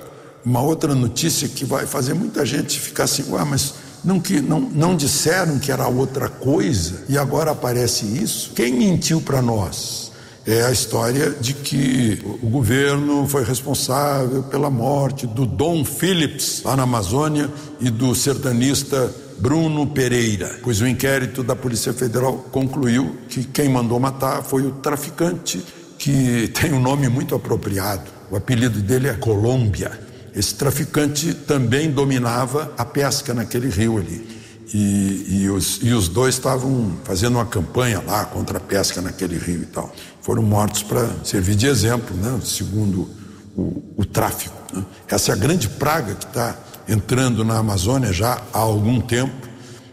uma 0.44 0.60
outra 0.60 0.94
notícia 0.94 1.48
que 1.48 1.64
vai 1.64 1.86
fazer 1.86 2.14
muita 2.14 2.44
gente 2.44 2.80
ficar 2.80 3.04
assim, 3.04 3.24
ah, 3.36 3.44
mas 3.44 3.74
não, 4.04 4.18
que, 4.18 4.40
não, 4.40 4.60
não 4.60 4.96
disseram 4.96 5.58
que 5.58 5.70
era 5.70 5.86
outra 5.86 6.28
coisa 6.28 7.04
e 7.08 7.16
agora 7.16 7.52
aparece 7.52 8.04
isso? 8.04 8.52
Quem 8.54 8.72
mentiu 8.72 9.20
para 9.20 9.40
nós? 9.40 10.10
É 10.44 10.64
a 10.64 10.72
história 10.72 11.30
de 11.30 11.54
que 11.54 12.20
o 12.42 12.48
governo 12.48 13.28
foi 13.28 13.44
responsável 13.44 14.42
pela 14.42 14.68
morte 14.68 15.24
do 15.24 15.46
Dom 15.46 15.84
Phillips, 15.84 16.62
lá 16.64 16.74
na 16.74 16.82
Amazônia, 16.82 17.48
e 17.80 17.88
do 17.88 18.12
sertanista 18.12 19.14
Bruno 19.38 19.86
Pereira, 19.86 20.58
pois 20.62 20.80
o 20.80 20.86
inquérito 20.86 21.44
da 21.44 21.54
Polícia 21.54 21.92
Federal 21.92 22.38
concluiu 22.50 23.18
que 23.28 23.44
quem 23.44 23.68
mandou 23.68 24.00
matar 24.00 24.42
foi 24.42 24.62
o 24.66 24.72
traficante, 24.72 25.64
que 25.96 26.48
tem 26.48 26.72
um 26.72 26.80
nome 26.80 27.08
muito 27.08 27.36
apropriado. 27.36 28.10
O 28.28 28.36
apelido 28.36 28.80
dele 28.80 29.08
é 29.08 29.14
Colômbia. 29.14 30.11
Esse 30.34 30.54
traficante 30.54 31.34
também 31.34 31.90
dominava 31.90 32.72
a 32.76 32.84
pesca 32.84 33.34
naquele 33.34 33.68
rio 33.68 33.98
ali. 33.98 34.42
E, 34.72 35.42
e, 35.42 35.50
os, 35.50 35.80
e 35.82 35.92
os 35.92 36.08
dois 36.08 36.34
estavam 36.34 36.96
fazendo 37.04 37.34
uma 37.34 37.44
campanha 37.44 38.02
lá 38.06 38.24
contra 38.24 38.56
a 38.56 38.60
pesca 38.60 39.02
naquele 39.02 39.36
rio 39.36 39.62
e 39.62 39.66
tal. 39.66 39.94
Foram 40.22 40.42
mortos 40.42 40.82
para 40.82 41.06
servir 41.24 41.54
de 41.54 41.66
exemplo, 41.66 42.16
né? 42.16 42.40
segundo 42.42 43.10
o, 43.54 43.82
o 43.98 44.04
tráfico. 44.04 44.56
Né? 44.74 44.82
Essa 45.08 45.32
é 45.32 45.34
a 45.34 45.36
grande 45.36 45.68
praga 45.68 46.14
que 46.14 46.24
está 46.24 46.56
entrando 46.88 47.44
na 47.44 47.58
Amazônia 47.58 48.12
já 48.12 48.40
há 48.52 48.58
algum 48.58 49.00
tempo, 49.00 49.48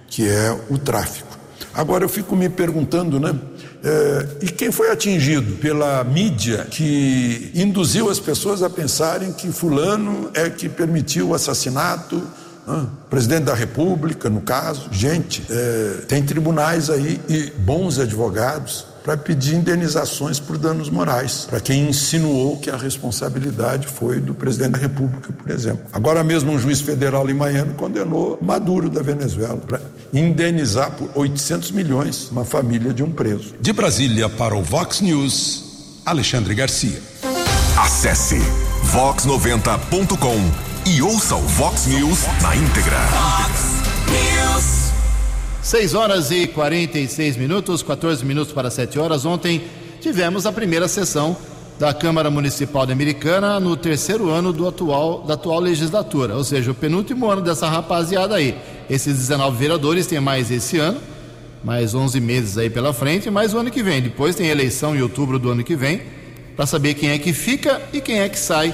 que 0.08 0.28
é 0.28 0.58
o 0.70 0.78
tráfico. 0.78 1.28
Agora 1.74 2.04
eu 2.06 2.10
fico 2.10 2.36
me 2.36 2.50
perguntando, 2.50 3.20
né? 3.20 3.38
É, 3.84 4.28
e 4.42 4.48
quem 4.48 4.72
foi 4.72 4.92
atingido 4.92 5.56
pela 5.58 6.04
mídia 6.04 6.68
que 6.70 7.52
induziu 7.56 8.10
as 8.10 8.20
pessoas 8.20 8.62
a 8.62 8.70
pensarem 8.70 9.32
que 9.32 9.52
Fulano 9.52 10.30
é 10.34 10.50
que 10.50 10.68
permitiu 10.68 11.30
o 11.30 11.34
assassinato? 11.34 12.22
Presidente 13.10 13.46
da 13.46 13.56
República, 13.56 14.30
no 14.30 14.42
caso. 14.42 14.90
Gente, 14.92 15.44
é, 15.50 16.02
tem 16.08 16.24
tribunais 16.24 16.90
aí 16.90 17.20
e 17.28 17.52
bons 17.58 17.98
advogados 17.98 18.86
para 19.04 19.18
pedir 19.18 19.56
indenizações 19.56 20.40
por 20.40 20.58
danos 20.58 20.88
morais, 20.90 21.48
para 21.50 21.60
quem 21.60 21.90
insinuou 21.90 22.58
que 22.58 22.70
a 22.70 22.78
responsabilidade 22.78 23.88
foi 23.88 24.20
do 24.20 24.36
presidente 24.36 24.74
da 24.74 24.78
República, 24.78 25.34
por 25.34 25.50
exemplo. 25.50 25.84
Agora 25.92 26.24
mesmo 26.24 26.52
um 26.52 26.60
juiz 26.60 26.80
federal 26.82 27.28
em 27.28 27.34
Miami 27.34 27.74
condenou 27.74 28.38
Maduro 28.40 28.88
da 28.88 29.02
Venezuela 29.02 29.60
indenizar 30.14 30.92
por 30.92 31.10
800 31.16 31.72
milhões 31.72 32.30
uma 32.32 32.46
família 32.46 32.94
de 32.94 33.04
um 33.04 33.12
preso. 33.12 33.56
De 33.60 33.74
Brasília 33.74 34.28
para 34.30 34.56
o 34.56 34.64
Vox 34.64 35.02
News, 35.02 36.02
Alexandre 36.06 36.54
Garcia. 36.54 37.02
Acesse 37.78 38.40
vox90.com 38.92 40.90
e 40.90 41.02
ouça 41.02 41.36
o 41.36 41.42
Vox 41.42 41.86
News 41.86 42.20
na 42.42 42.56
íntegra. 42.56 42.98
News. 44.10 44.90
6 45.62 45.94
horas 45.94 46.32
e 46.32 46.48
46 46.48 47.38
minutos, 47.38 47.84
14 47.84 48.26
minutos 48.26 48.54
para 48.54 48.72
7 48.72 48.98
horas. 48.98 49.26
Ontem 49.26 49.64
tivemos 50.02 50.46
a 50.46 50.52
primeira 50.52 50.88
sessão 50.88 51.38
da 51.80 51.94
Câmara 51.94 52.30
Municipal 52.30 52.86
de 52.86 52.92
Americana 52.92 53.58
no 53.58 53.78
terceiro 53.78 54.30
ano 54.30 54.52
do 54.52 54.68
atual, 54.68 55.24
da 55.24 55.36
atual 55.36 55.62
legislatura, 55.62 56.36
ou 56.36 56.44
seja, 56.44 56.72
o 56.72 56.76
penúltimo 56.76 57.32
ano 57.32 57.42
dessa 57.42 57.70
rapaziada 57.70 58.36
aí. 58.36 58.58
Esses 58.90 59.18
19 59.18 59.58
vereadores 59.58 60.06
têm 60.06 60.20
mais 60.20 60.52
esse 60.52 60.78
ano, 60.78 61.00
mais 61.64 61.96
11 61.96 62.20
meses 62.20 62.58
aí 62.58 62.70
pela 62.70 62.92
frente, 62.92 63.30
mais 63.30 63.54
o 63.54 63.60
ano 63.60 63.72
que 63.72 63.82
vem. 63.82 64.02
Depois 64.02 64.36
tem 64.36 64.48
eleição 64.48 64.94
em 64.94 65.02
outubro 65.02 65.40
do 65.40 65.52
ano 65.52 65.64
que 65.64 65.78
vem 65.78 66.02
para 66.54 66.66
saber 66.66 66.96
quem 66.96 67.12
é 67.12 67.18
que 67.18 67.32
fica 67.32 67.82
e 67.94 68.02
quem 68.02 68.20
é 68.20 68.28
que 68.28 68.38
sai. 68.38 68.74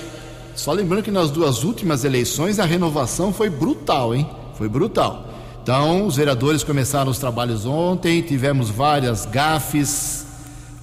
Só 0.55 0.71
lembrando 0.71 1.03
que 1.03 1.11
nas 1.11 1.29
duas 1.29 1.63
últimas 1.63 2.03
eleições 2.03 2.57
a 2.57 2.65
renovação 2.65 3.31
foi 3.31 3.51
brutal, 3.51 4.15
hein? 4.15 4.27
Foi 4.57 4.67
brutal. 4.67 5.29
Então, 5.61 6.07
os 6.07 6.15
vereadores 6.15 6.63
começaram 6.63 7.11
os 7.11 7.19
trabalhos 7.19 7.65
ontem, 7.67 8.21
tivemos 8.21 8.69
várias 8.69 9.25
gafes, 9.25 10.14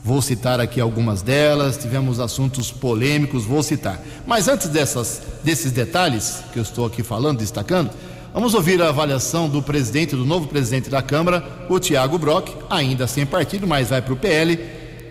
vou 0.02 0.20
citar 0.20 0.60
aqui 0.60 0.80
algumas 0.80 1.22
delas, 1.22 1.76
tivemos 1.76 2.18
assuntos 2.18 2.70
polêmicos, 2.70 3.44
vou 3.44 3.62
citar. 3.62 4.00
Mas 4.26 4.48
antes 4.48 4.68
dessas, 4.68 5.22
desses 5.44 5.72
detalhes 5.72 6.42
que 6.52 6.58
eu 6.58 6.62
estou 6.62 6.86
aqui 6.86 7.02
falando, 7.02 7.38
destacando, 7.38 7.90
vamos 8.34 8.54
ouvir 8.54 8.82
a 8.82 8.88
avaliação 8.88 9.48
do 9.48 9.62
presidente, 9.62 10.16
do 10.16 10.24
novo 10.24 10.48
presidente 10.48 10.90
da 10.90 11.02
Câmara, 11.02 11.66
o 11.68 11.78
Tiago 11.78 12.18
Brock, 12.18 12.48
ainda 12.68 13.06
sem 13.06 13.24
partido, 13.24 13.66
mas 13.66 13.90
vai 13.90 14.02
para 14.02 14.12
o 14.12 14.16
PL, 14.16 14.58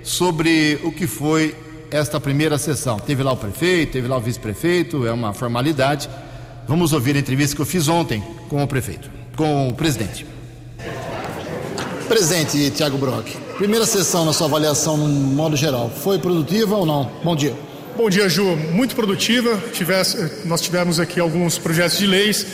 sobre 0.03 0.79
o 0.83 0.91
que 0.91 1.07
foi 1.07 1.55
esta 1.89 2.19
primeira 2.19 2.57
sessão. 2.57 2.99
Teve 2.99 3.23
lá 3.23 3.31
o 3.31 3.37
prefeito, 3.37 3.93
teve 3.93 4.07
lá 4.07 4.17
o 4.17 4.21
vice-prefeito, 4.21 5.05
é 5.05 5.11
uma 5.11 5.33
formalidade. 5.33 6.09
Vamos 6.67 6.93
ouvir 6.93 7.15
a 7.15 7.19
entrevista 7.19 7.55
que 7.55 7.61
eu 7.61 7.65
fiz 7.65 7.87
ontem 7.87 8.23
com 8.49 8.63
o 8.63 8.67
prefeito 8.67 9.21
com 9.35 9.69
o 9.69 9.73
presidente. 9.73 10.25
Presidente 12.11 12.69
Tiago 12.71 12.97
Brock, 12.97 13.37
primeira 13.57 13.85
sessão 13.85 14.25
na 14.25 14.33
sua 14.33 14.45
avaliação 14.45 14.97
no 14.97 15.07
modo 15.07 15.55
geral, 15.55 15.89
foi 15.89 16.19
produtiva 16.19 16.75
ou 16.75 16.85
não? 16.85 17.09
Bom 17.23 17.33
dia. 17.37 17.55
Bom 17.95 18.09
dia, 18.09 18.27
Ju. 18.27 18.57
Muito 18.73 18.97
produtiva. 18.97 19.57
Tivesse, 19.71 20.29
nós 20.43 20.59
tivemos 20.59 20.99
aqui 20.99 21.21
alguns 21.21 21.57
projetos 21.57 21.97
de 21.97 22.05
leis. 22.05 22.45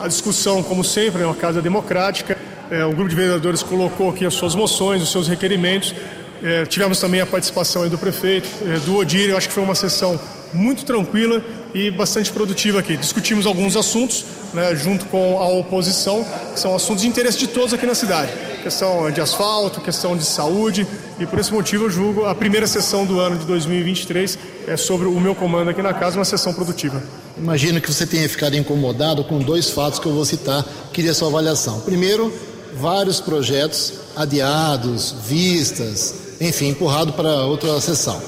A 0.00 0.08
discussão, 0.08 0.62
como 0.62 0.82
sempre, 0.82 1.20
é 1.20 1.26
uma 1.26 1.34
casa 1.34 1.60
democrática. 1.60 2.38
É, 2.70 2.86
o 2.86 2.92
grupo 2.92 3.10
de 3.10 3.14
vereadores 3.14 3.62
colocou 3.62 4.08
aqui 4.08 4.24
as 4.24 4.32
suas 4.32 4.54
moções, 4.54 5.02
os 5.02 5.12
seus 5.12 5.28
requerimentos. 5.28 5.94
É, 6.42 6.64
tivemos 6.64 6.98
também 6.98 7.20
a 7.20 7.26
participação 7.26 7.86
do 7.90 7.98
prefeito, 7.98 8.48
é, 8.64 8.78
do 8.78 8.96
Odir. 8.96 9.28
Eu 9.28 9.36
acho 9.36 9.46
que 9.46 9.52
foi 9.52 9.62
uma 9.62 9.74
sessão 9.74 10.18
muito 10.54 10.86
tranquila 10.86 11.44
e 11.74 11.90
bastante 11.90 12.30
produtiva 12.30 12.80
aqui. 12.80 12.96
Discutimos 12.96 13.46
alguns 13.46 13.76
assuntos 13.76 14.24
né, 14.52 14.74
junto 14.74 15.06
com 15.06 15.38
a 15.38 15.48
oposição, 15.48 16.24
que 16.52 16.60
são 16.60 16.74
assuntos 16.74 17.02
de 17.02 17.08
interesse 17.08 17.38
de 17.38 17.46
todos 17.46 17.72
aqui 17.72 17.86
na 17.86 17.94
cidade. 17.94 18.32
Questão 18.62 19.10
de 19.10 19.20
asfalto, 19.20 19.80
questão 19.80 20.16
de 20.16 20.24
saúde, 20.24 20.86
e 21.18 21.26
por 21.26 21.38
esse 21.38 21.52
motivo 21.52 21.84
eu 21.84 21.90
julgo 21.90 22.26
a 22.26 22.34
primeira 22.34 22.66
sessão 22.66 23.04
do 23.04 23.18
ano 23.18 23.36
de 23.36 23.44
2023 23.44 24.38
é 24.68 24.76
sobre 24.76 25.06
o 25.06 25.20
meu 25.20 25.34
comando 25.34 25.70
aqui 25.70 25.82
na 25.82 25.92
casa, 25.92 26.16
uma 26.16 26.24
sessão 26.24 26.54
produtiva. 26.54 27.02
Imagino 27.36 27.80
que 27.80 27.92
você 27.92 28.06
tenha 28.06 28.28
ficado 28.28 28.56
incomodado 28.56 29.24
com 29.24 29.38
dois 29.38 29.70
fatos 29.70 29.98
que 29.98 30.06
eu 30.06 30.12
vou 30.12 30.24
citar, 30.24 30.64
queria 30.92 31.12
sua 31.12 31.28
avaliação. 31.28 31.80
Primeiro, 31.80 32.32
vários 32.74 33.20
projetos 33.20 33.94
adiados, 34.14 35.14
vistas, 35.26 36.14
enfim, 36.40 36.68
empurrado 36.68 37.12
para 37.14 37.44
outra 37.46 37.80
sessão. 37.80 38.22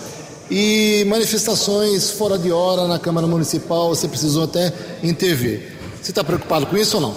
E 0.50 1.04
manifestações 1.06 2.10
fora 2.10 2.38
de 2.38 2.52
hora 2.52 2.86
na 2.86 2.98
Câmara 2.98 3.26
Municipal, 3.26 3.88
você 3.88 4.06
precisou 4.06 4.44
até 4.44 4.72
intervir. 5.02 5.72
Você 6.02 6.10
está 6.10 6.22
preocupado 6.22 6.66
com 6.66 6.76
isso 6.76 6.96
ou 6.96 7.02
não? 7.02 7.14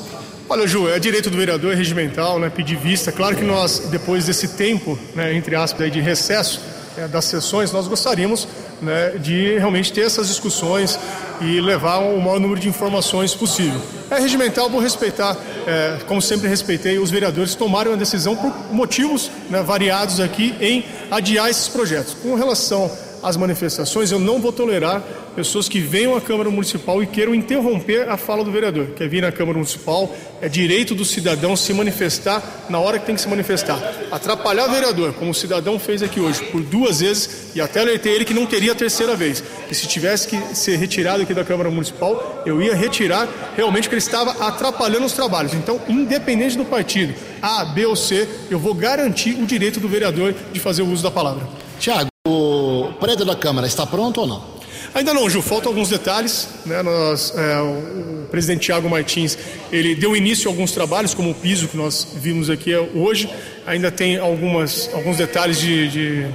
Olha, 0.50 0.66
Ju, 0.66 0.88
é 0.88 0.98
direito 0.98 1.30
do 1.30 1.36
vereador, 1.36 1.74
é 1.74 1.76
regimental, 1.76 2.40
né, 2.40 2.50
pedir 2.50 2.78
vista. 2.78 3.12
Claro 3.12 3.36
que 3.36 3.44
nós, 3.44 3.80
depois 3.92 4.26
desse 4.26 4.50
tempo, 4.50 4.98
né, 5.14 5.34
entre 5.34 5.56
aspas, 5.56 5.82
aí, 5.82 5.92
de 5.92 6.00
recesso 6.00 6.62
é, 6.98 7.06
das 7.06 7.26
sessões, 7.26 7.74
nós 7.74 7.86
gostaríamos 7.86 8.48
né, 8.82 9.18
de 9.20 9.58
realmente 9.58 9.92
ter 9.92 10.02
essas 10.06 10.30
discussões 10.30 10.98
e 11.42 11.60
levar 11.60 11.98
o 11.98 12.22
maior 12.22 12.40
número 12.40 12.62
de 12.62 12.70
informações 12.70 13.36
possível. 13.36 13.82
É 14.10 14.20
regimental, 14.20 14.70
vou 14.70 14.80
respeitar, 14.80 15.36
é, 15.66 16.00
como 16.08 16.22
sempre 16.22 16.48
respeitei, 16.48 16.98
os 16.98 17.12
vereadores 17.12 17.54
tomaram 17.54 17.92
a 17.92 17.96
decisão 17.98 18.34
por 18.34 18.54
motivos 18.72 19.30
né, 19.50 19.62
variados 19.62 20.22
aqui 20.22 20.56
em 20.62 20.86
adiar 21.12 21.50
esses 21.50 21.68
projetos. 21.68 22.16
Com 22.24 22.36
relação 22.36 22.90
às 23.22 23.38
manifestações, 23.38 24.12
eu 24.12 24.20
não 24.20 24.40
vou 24.40 24.52
tolerar 24.52 25.04
pessoas 25.36 25.70
que 25.70 25.80
venham 25.80 26.16
à 26.16 26.22
Câmara 26.22 26.50
Municipal 26.50 27.02
e 27.04 27.06
queiram 27.06 27.36
interromper 27.36 28.10
a 28.10 28.18
fala 28.18 28.44
do 28.44 28.52
vereador. 28.52 28.88
Quer 28.96 29.08
vir 29.08 29.22
na 29.22 29.32
Câmara 29.32 29.58
Municipal, 29.58 30.12
é 30.42 30.50
direito 30.50 30.96
do 30.96 31.06
cidadão 31.06 31.56
se 31.56 31.72
manifestar 31.74 32.41
na 32.70 32.80
hora 32.80 32.98
que 32.98 33.06
tem 33.06 33.13
que 33.13 33.22
se 33.22 33.28
manifestar. 33.28 33.80
Atrapalhar 34.12 34.68
o 34.68 34.72
vereador, 34.72 35.13
como 35.13 35.32
o 35.32 35.36
cidadão 35.36 35.78
fez 35.78 36.02
aqui 36.02 36.20
hoje, 36.20 36.44
por 36.46 36.62
duas 36.62 37.02
vezes, 37.02 37.52
e 37.54 37.62
até 37.62 37.82
alertei 37.82 38.13
ele 38.13 38.26
que 38.26 38.34
não 38.34 38.46
teria 38.46 38.72
a 38.72 38.76
terceira 38.76 39.15
vez. 39.15 39.44
E 39.70 39.76
se 39.76 39.88
tivesse 39.88 40.28
que 40.28 40.56
ser 40.56 40.78
retirado 40.78 41.22
aqui 41.22 41.34
da 41.34 41.44
Câmara 41.44 41.70
Municipal, 41.70 42.41
eu 42.46 42.62
ia 42.62 42.76
retirar 42.76 43.28
realmente 43.56 43.84
porque 43.84 43.96
ele 43.96 44.02
estava 44.02 44.32
atrapalhando 44.48 45.06
os 45.06 45.13
trabalhos. 45.13 45.54
Então, 45.54 45.80
independente 45.88 46.58
do 46.58 46.65
partido, 46.65 47.13
A, 47.41 47.63
B 47.65 47.86
ou 47.86 47.96
C, 47.96 48.28
eu 48.50 48.58
vou 48.58 48.74
garantir 48.74 49.36
o 49.36 49.46
direito 49.46 49.80
do 49.80 49.88
vereador 49.88 50.34
de 50.52 50.60
fazer 50.60 50.82
o 50.82 50.89
uso 50.89 51.04
da 51.04 51.12
palavra. 51.12 51.48
Tiago, 51.80 52.10
o 52.28 52.94
prédio 53.00 53.26
da 53.26 53.36
Câmara 53.36 53.68
está 53.68 53.86
pronto 53.86 54.22
ou 54.22 54.28
não? 54.28 54.58
Ainda 54.94 55.13
não, 55.13 55.30
Ju, 55.30 55.42
faltam 55.42 55.72
alguns 55.72 55.90
detalhes. 55.90 56.48
Né? 56.66 56.82
Nós, 56.82 57.34
é, 57.36 57.62
o 57.62 58.28
presidente 58.32 58.62
Tiago 58.62 58.90
Martins 58.90 59.38
ele 59.72 59.96
deu 59.96 60.16
início 60.16 60.50
a 60.50 60.52
alguns 60.52 60.72
trabalhos, 60.72 61.13
como 61.13 61.32
o 61.32 61.36
piso 61.36 61.68
que 61.68 61.78
nós 61.78 62.08
vimos 62.16 62.50
aqui 62.50 62.76
hoje. 62.76 63.30
Ainda 63.66 63.92
tem 63.92 64.18
algumas, 64.18 64.90
alguns 64.94 65.18
detalhes 65.18 65.60
de, 65.60 65.90
de, 65.90 66.28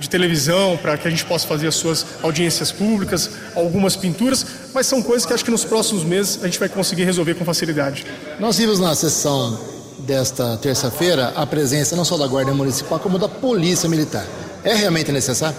de 0.00 0.10
televisão 0.10 0.78
para 0.80 0.96
que 0.96 1.06
a 1.06 1.10
gente 1.10 1.24
possa 1.24 1.46
fazer 1.46 1.68
as 1.68 1.74
suas 1.74 2.04
audiências 2.22 2.72
públicas, 2.72 3.30
algumas 3.54 3.96
pinturas, 3.96 4.44
mas 4.74 4.86
são 4.86 5.02
coisas 5.02 5.26
que 5.26 5.32
acho 5.32 5.44
que 5.44 5.50
nos 5.50 5.64
próximos 5.64 6.02
meses 6.02 6.40
a 6.42 6.46
gente 6.46 6.58
vai 6.58 6.68
conseguir 6.68 7.04
resolver 7.04 7.34
com 7.34 7.44
facilidade. 7.44 8.06
Nós 8.38 8.58
vimos 8.58 8.80
na 8.80 8.94
sessão 8.94 9.58
desta 10.00 10.56
terça-feira 10.56 11.32
a 11.36 11.46
presença 11.46 11.94
não 11.94 12.04
só 12.04 12.16
da 12.16 12.26
Guarda 12.26 12.52
Municipal, 12.52 12.98
como 12.98 13.18
da 13.18 13.28
Polícia 13.28 13.88
Militar. 13.88 14.26
É 14.64 14.74
realmente 14.74 15.10
necessário? 15.10 15.56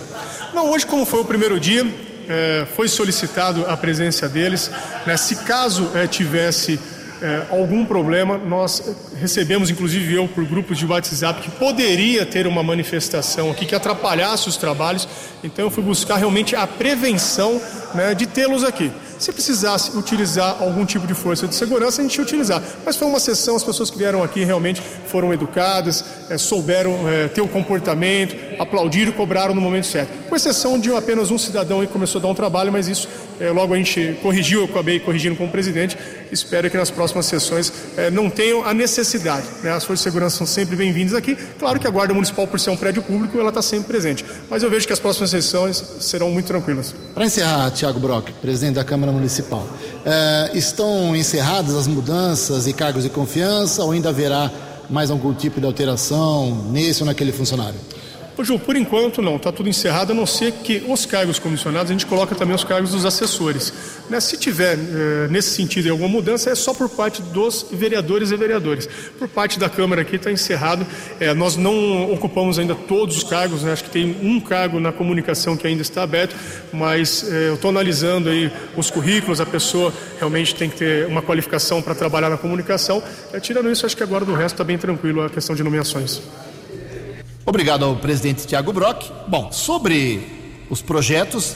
Não, 0.54 0.70
hoje, 0.70 0.86
como 0.86 1.06
foi 1.06 1.22
o 1.22 1.26
primeiro 1.26 1.60
dia, 1.60 1.86
é, 2.28 2.66
foi 2.76 2.88
solicitado 2.88 3.66
a 3.68 3.76
presença 3.76 4.28
deles. 4.30 4.70
Né? 5.06 5.18
Se 5.18 5.38
caso 5.38 5.90
é, 5.96 6.08
tivesse 6.08 6.80
é, 7.22 7.44
algum 7.52 7.86
problema, 7.86 8.38
nós 8.38 8.96
recebemos, 9.16 9.70
inclusive 9.70 10.14
eu, 10.14 10.28
por 10.28 10.44
grupos 10.46 10.78
de 10.78 10.86
WhatsApp, 10.86 11.42
que 11.42 11.52
poderia 11.52 12.26
ter 12.26 12.48
uma 12.48 12.64
manifestação 12.64 13.52
aqui 13.52 13.66
que 13.66 13.76
atrapalhasse 13.76 14.50
os 14.50 14.58
trabalhos. 14.58 15.08
Então 15.44 15.66
eu 15.66 15.72
fui 15.72 15.84
buscar 15.84 16.18
realmente 16.18 16.56
a 16.56 16.66
prevenção 16.66 17.62
né, 17.94 18.14
de 18.14 18.26
tê-los 18.26 18.64
aqui. 18.64 18.92
Se 19.22 19.32
precisasse 19.32 19.96
utilizar 19.96 20.58
algum 20.60 20.84
tipo 20.84 21.06
de 21.06 21.14
força 21.14 21.48
de 21.48 21.54
segurança, 21.54 22.02
a 22.02 22.04
gente 22.04 22.16
ia 22.16 22.24
utilizar. 22.24 22.60
Mas 22.84 22.96
foi 22.96 23.08
uma 23.08 23.20
sessão, 23.20 23.56
as 23.56 23.64
pessoas 23.64 23.92
que 23.92 23.98
vieram 23.98 24.24
aqui 24.24 24.44
realmente 24.44 24.82
foram 25.06 25.32
educadas, 25.32 26.04
é, 26.28 26.40
souberam 26.40 27.08
é, 27.08 27.28
ter 27.28 27.42
o 27.42 27.48
comportamento, 27.48 28.36
aplaudiram 28.58 29.12
e 29.12 29.14
cobraram 29.14 29.54
no 29.54 29.62
momento 29.62 29.86
certo. 29.86 30.10
Com 30.28 30.36
exceção 30.36 30.80
de 30.80 30.92
apenas 30.96 31.30
um 31.30 31.38
cidadão 31.38 31.82
que 31.82 31.88
começou 31.88 32.18
a 32.18 32.22
dar 32.24 32.30
um 32.30 32.34
trabalho, 32.34 32.72
mas 32.72 32.88
isso 32.88 33.08
é, 33.40 33.52
logo 33.52 33.76
a 33.76 33.78
gente 33.78 34.18
corrigiu, 34.24 34.62
eu 34.62 34.66
acabei 34.66 35.00
corrigindo 35.00 35.36
com 35.36 35.46
o 35.46 35.50
presidente. 35.50 35.96
Espero 36.32 36.68
que 36.72 36.78
nas 36.78 36.90
próximas 36.90 37.28
sessões 37.28 37.72
não 38.14 38.30
tenham 38.30 38.66
a 38.66 38.74
necessidade. 38.74 39.46
Né? 39.62 39.70
As 39.70 39.84
forças 39.84 40.00
de 40.00 40.04
segurança 40.04 40.38
são 40.38 40.48
sempre 40.48 40.76
bem-vindas 40.76 41.14
aqui. 41.14 41.38
Claro 41.60 41.80
que 41.80 41.86
a 41.86 41.90
Guarda 41.90 42.14
Municipal, 42.14 42.48
por 42.48 42.60
ser 42.60 42.70
um 42.70 42.78
prédio 42.78 43.04
público, 43.04 43.38
ela 43.38 43.50
está 43.50 43.62
sempre 43.62 43.88
presente. 43.88 44.26
Mas 44.50 44.64
eu 44.64 44.70
vejo 44.70 44.88
que 44.88 44.94
as 44.94 45.00
próximas 45.00 45.30
sessões 45.30 45.84
serão 46.00 46.32
muito 46.32 46.46
tranquilas. 46.46 46.96
Para 47.14 47.26
encerrar, 47.26 47.70
Tiago 47.82 48.00
Brock, 48.00 48.32
presidente 48.34 48.76
da 48.76 48.84
Câmara 48.84 49.12
Municipal. 49.12 49.66
É, 50.06 50.52
estão 50.54 51.16
encerradas 51.16 51.76
as 51.76 51.88
mudanças 51.88 52.68
e 52.68 52.74
cargos 52.74 53.02
de 53.02 53.10
confiança 53.10 53.84
ou 53.84 53.92
ainda 53.92 54.10
haverá 54.10 54.52
mais 54.88 55.10
algum 55.10 55.34
tipo 55.34 55.60
de 55.60 55.66
alteração 55.66 56.56
nesse 56.70 57.02
ou 57.02 57.08
naquele 57.08 57.32
funcionário? 57.32 57.80
Ô, 58.42 58.44
Ju, 58.44 58.58
por 58.58 58.76
enquanto 58.76 59.22
não, 59.22 59.36
está 59.36 59.52
tudo 59.52 59.70
encerrado, 59.70 60.14
a 60.14 60.16
não 60.16 60.26
ser 60.26 60.52
que 60.52 60.84
os 60.88 61.06
cargos 61.06 61.38
comissionados, 61.38 61.92
a 61.92 61.94
gente 61.94 62.08
coloca 62.08 62.34
também 62.34 62.56
os 62.56 62.64
cargos 62.64 62.90
dos 62.90 63.06
assessores. 63.06 63.72
Né? 64.10 64.20
Se 64.20 64.36
tiver, 64.36 64.80
eh, 64.80 65.28
nesse 65.30 65.52
sentido, 65.52 65.92
alguma 65.92 66.10
mudança, 66.10 66.50
é 66.50 66.56
só 66.56 66.74
por 66.74 66.90
parte 66.90 67.22
dos 67.22 67.68
vereadores 67.72 68.32
e 68.32 68.36
vereadores. 68.36 68.90
Por 69.20 69.28
parte 69.28 69.60
da 69.60 69.70
Câmara 69.70 70.02
aqui 70.02 70.16
está 70.16 70.32
encerrado, 70.32 70.88
eh, 71.20 71.36
nós 71.36 71.56
não 71.56 72.12
ocupamos 72.12 72.58
ainda 72.58 72.74
todos 72.74 73.16
os 73.16 73.24
cargos, 73.24 73.62
né? 73.62 73.74
acho 73.74 73.84
que 73.84 73.92
tem 73.92 74.18
um 74.24 74.40
cargo 74.40 74.80
na 74.80 74.92
comunicação 74.92 75.56
que 75.56 75.68
ainda 75.68 75.84
está 75.84 76.02
aberto, 76.02 76.36
mas 76.74 77.24
eh, 77.32 77.50
eu 77.50 77.54
estou 77.54 77.70
analisando 77.70 78.28
aí 78.28 78.52
os 78.76 78.90
currículos, 78.90 79.40
a 79.40 79.46
pessoa 79.46 79.94
realmente 80.18 80.56
tem 80.56 80.68
que 80.68 80.78
ter 80.78 81.06
uma 81.06 81.22
qualificação 81.22 81.80
para 81.80 81.94
trabalhar 81.94 82.32
na 82.32 82.38
comunicação. 82.38 83.04
tirando 83.40 83.70
isso, 83.70 83.86
acho 83.86 83.96
que 83.96 84.02
agora 84.02 84.26
do 84.26 84.34
resto 84.34 84.56
está 84.56 84.64
bem 84.64 84.80
tranquilo 84.80 85.22
a 85.22 85.30
questão 85.30 85.56
de 85.56 85.64
nomeações. 85.64 86.24
Obrigado 87.44 87.84
ao 87.84 87.96
presidente 87.96 88.46
Tiago 88.46 88.72
Brock. 88.72 89.06
Bom, 89.28 89.52
sobre 89.52 90.22
os 90.70 90.80
projetos, 90.82 91.56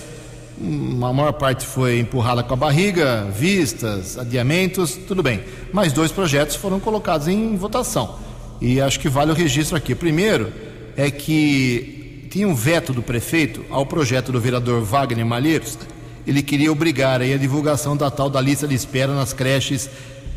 a 0.60 1.14
maior 1.14 1.34
parte 1.34 1.64
foi 1.64 2.00
empurrada 2.00 2.42
com 2.42 2.54
a 2.56 2.58
barriga, 2.58 3.28
vistas, 3.32 4.18
adiamentos, 4.18 4.98
tudo 5.08 5.22
bem. 5.22 5.42
Mas 5.72 5.94
dois 5.94 6.12
projetos 6.12 6.56
foram 6.56 6.80
colocados 6.80 7.28
em 7.28 7.56
votação. 7.56 8.18
E 8.60 8.82
acho 8.82 9.00
que 9.00 9.08
vale 9.08 9.32
o 9.32 9.36
registro 9.36 9.78
aqui. 9.78 9.94
Primeiro 9.94 10.52
é 10.98 11.12
que 11.12 12.28
tinha 12.32 12.48
um 12.48 12.56
veto 12.56 12.92
do 12.92 13.04
prefeito 13.04 13.64
ao 13.70 13.86
projeto 13.86 14.32
do 14.32 14.42
vereador 14.42 14.82
Wagner 14.82 15.26
Malheiros. 15.26 15.78
Ele 16.26 16.42
queria 16.42 16.72
obrigar 16.72 17.22
a 17.22 17.38
divulgação 17.38 17.96
da 17.96 18.10
tal 18.10 18.28
da 18.28 18.42
lista 18.42 18.68
de 18.68 18.74
espera 18.74 19.14
nas 19.14 19.34
creches 19.34 19.88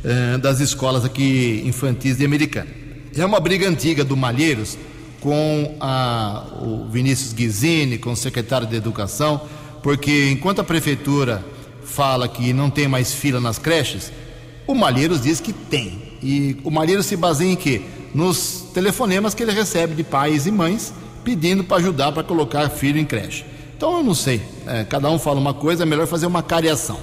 eh, 0.05 0.37
das 0.37 0.61
escolas 0.61 1.07
aqui 1.07 1.63
infantis 1.65 2.19
de 2.19 2.25
Americana. 2.27 2.69
É 3.17 3.25
uma 3.25 3.41
briga 3.41 3.67
antiga 3.67 4.05
do 4.05 4.15
Malheiros 4.15 4.77
com 5.21 5.77
a, 5.81 6.45
o 6.61 6.89
Vinícius 6.89 7.33
Guizini, 7.33 7.99
com 7.99 8.13
o 8.13 8.17
secretário 8.17 8.67
de 8.67 8.77
Educação, 8.77 9.41
porque 9.83 10.31
enquanto 10.31 10.61
a 10.61 10.65
prefeitura 10.65 11.45
fala 11.83 12.29
que 12.29 12.53
não 12.53 12.71
tem 12.71 12.87
mais 12.87 13.13
fila 13.13 13.41
nas 13.41 13.59
creches, 13.59 14.13
o 14.67 14.75
Malheiros 14.75 15.23
diz 15.23 15.41
que 15.41 15.53
tem. 15.53 16.03
E 16.23 16.59
o 16.63 16.71
Malheiros 16.71 17.07
se 17.07 17.17
baseia 17.17 17.51
em 17.51 17.57
quê? 17.57 17.83
Nos 18.15 18.67
telefonemas 18.75 19.35
que 19.35 19.43
ele 19.43 19.53
recebe 19.53 19.95
de 19.95 20.05
pais 20.05 20.47
e 20.47 20.51
mães 20.51 20.93
pedindo 21.25 21.65
para 21.65 21.79
ajudar 21.79 22.13
para 22.13 22.23
colocar 22.23 22.69
filho 22.69 22.99
em 22.99 23.05
creche. 23.05 23.45
Então 23.77 23.99
eu 23.99 24.03
não 24.03 24.15
sei, 24.15 24.43
é, 24.67 24.85
cada 24.85 25.11
um 25.11 25.19
fala 25.19 25.39
uma 25.39 25.55
coisa, 25.55 25.85
é 25.85 25.87
melhor 25.87 26.07
fazer 26.07 26.27
uma 26.27 26.43
cariação. 26.43 26.99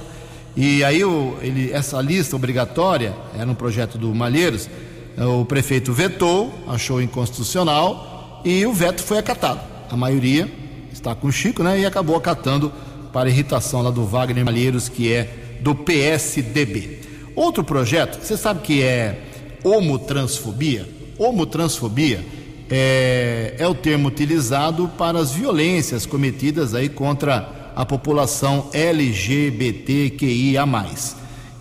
E 0.56 0.84
aí 0.84 1.04
o, 1.04 1.38
ele, 1.41 1.71
essa 1.71 2.01
lista 2.01 2.36
obrigatória, 2.36 3.13
era 3.38 3.49
um 3.49 3.56
projeto 3.56 3.97
do 3.97 4.13
Malheiros, 4.13 4.69
o 5.17 5.45
prefeito 5.45 5.93
vetou, 5.93 6.54
achou 6.67 7.01
inconstitucional 7.01 8.41
e 8.43 8.65
o 8.65 8.73
veto 8.73 9.01
foi 9.01 9.17
acatado. 9.17 9.62
A 9.89 9.95
maioria 9.95 10.51
está 10.91 11.15
com 11.15 11.28
o 11.28 11.32
Chico, 11.32 11.63
né? 11.63 11.80
E 11.80 11.86
acabou 11.86 12.15
acatando 12.15 12.71
para 13.13 13.30
irritação 13.30 13.82
lá 13.82 13.91
do 13.91 14.06
Wagner 14.06 14.43
Malheiros, 14.43 14.89
que 14.89 15.13
é 15.13 15.58
do 15.62 15.73
PSDB. 15.73 16.99
Outro 17.36 17.63
projeto, 17.63 18.21
você 18.21 18.36
sabe 18.36 18.60
que 18.62 18.82
é 18.82 19.21
homotransfobia? 19.63 20.88
Homotransfobia 21.17 22.25
é, 22.69 23.56
é 23.58 23.67
o 23.67 23.73
termo 23.73 24.10
utilizado 24.10 24.89
para 24.97 25.17
as 25.19 25.32
violências 25.32 26.06
cometidas 26.06 26.73
aí 26.75 26.89
contra 26.89 27.71
a 27.75 27.86
população 27.86 28.69
LGBTQIA+. 28.73 30.65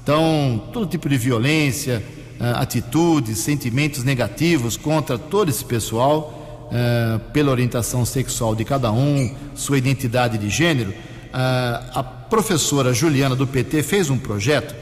Então, 0.02 0.62
todo 0.72 0.86
tipo 0.86 1.08
de 1.08 1.16
violência, 1.16 2.02
atitudes, 2.52 3.38
sentimentos 3.38 4.04
negativos 4.04 4.76
contra 4.76 5.18
todo 5.18 5.48
esse 5.48 5.64
pessoal, 5.64 6.68
uh, 6.70 7.18
pela 7.30 7.50
orientação 7.50 8.04
sexual 8.04 8.54
de 8.54 8.64
cada 8.64 8.90
um, 8.90 9.34
sua 9.54 9.78
identidade 9.78 10.38
de 10.38 10.48
gênero. 10.48 10.90
Uh, 10.90 11.98
a 11.98 12.02
professora 12.02 12.92
Juliana 12.92 13.36
do 13.36 13.46
PT 13.46 13.82
fez 13.82 14.10
um 14.10 14.18
projeto 14.18 14.74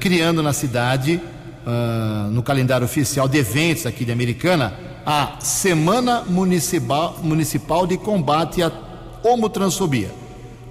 criando 0.00 0.42
na 0.42 0.52
cidade, 0.52 1.18
no 2.30 2.42
calendário 2.42 2.84
oficial 2.84 3.26
de 3.26 3.38
eventos 3.38 3.86
aqui 3.86 4.04
de 4.04 4.12
Americana, 4.12 4.74
a 5.06 5.38
Semana 5.40 6.22
Municipal, 6.26 7.18
Municipal 7.22 7.86
de 7.86 7.96
Combate 7.96 8.62
à 8.62 8.70
Homotransfobia. 9.22 10.10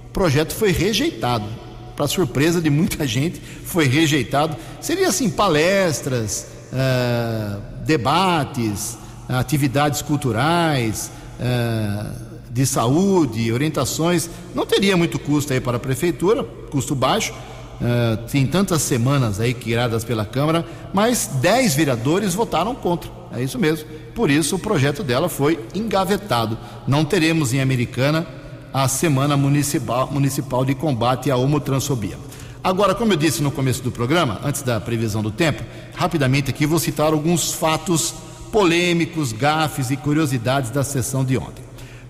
O 0.06 0.12
projeto 0.12 0.54
foi 0.54 0.72
rejeitado 0.72 1.46
para 1.96 2.08
surpresa 2.08 2.62
de 2.62 2.70
muita 2.70 3.06
gente, 3.06 3.42
foi 3.64 3.88
rejeitado. 3.88 4.56
Seria 4.80 5.10
assim: 5.10 5.30
palestras, 5.30 6.48
uh, 6.72 7.62
debates, 7.86 8.98
atividades 9.28 10.02
culturais, 10.02 11.12
uh, 11.40 12.32
de 12.52 12.66
saúde, 12.66 13.52
orientações. 13.52 14.30
Não 14.54 14.66
teria 14.66 14.98
muito 14.98 15.18
custo 15.18 15.54
aí 15.54 15.60
para 15.60 15.78
a 15.78 15.80
prefeitura, 15.80 16.44
custo 16.44 16.94
baixo. 16.96 17.34
Uh, 17.34 18.28
tem 18.28 18.46
tantas 18.46 18.84
semanas 18.84 19.40
aí 19.40 19.56
criadas 19.56 20.04
pela 20.04 20.24
Câmara, 20.24 20.64
mas 20.94 21.32
10 21.42 21.74
vereadores 21.76 22.36
votaram 22.36 22.76
contra. 22.76 23.10
É 23.34 23.42
isso 23.42 23.58
mesmo. 23.58 23.88
Por 24.14 24.30
isso 24.30 24.56
o 24.56 24.60
projeto 24.60 25.04
dela 25.04 25.30
foi 25.30 25.60
engavetado. 25.74 26.58
Não 26.88 27.04
teremos 27.04 27.54
em 27.54 27.62
Americana 27.62 28.28
a 28.74 28.88
Semana 28.88 29.36
Municipal, 29.36 30.10
Municipal 30.12 30.64
de 30.64 30.74
Combate 30.76 31.30
à 31.30 31.36
Homotransfobia. 31.36 32.18
Agora, 32.64 32.94
como 32.94 33.14
eu 33.14 33.18
disse 33.18 33.42
no 33.42 33.52
começo 33.52 33.82
do 33.82 33.92
programa, 33.92 34.40
antes 34.44 34.62
da 34.62 34.80
previsão 34.80 35.22
do 35.22 35.32
tempo, 35.32 35.64
rapidamente 35.96 36.50
aqui 36.50 36.66
vou 36.66 36.80
citar 36.80 37.12
alguns 37.12 37.54
fatos 37.54 38.14
polêmicos, 38.52 39.32
gafes 39.32 39.90
e 39.90 39.98
curiosidades 39.98 40.70
da 40.70 40.84
sessão 40.84 41.26
de 41.26 41.38
ontem. 41.38 41.64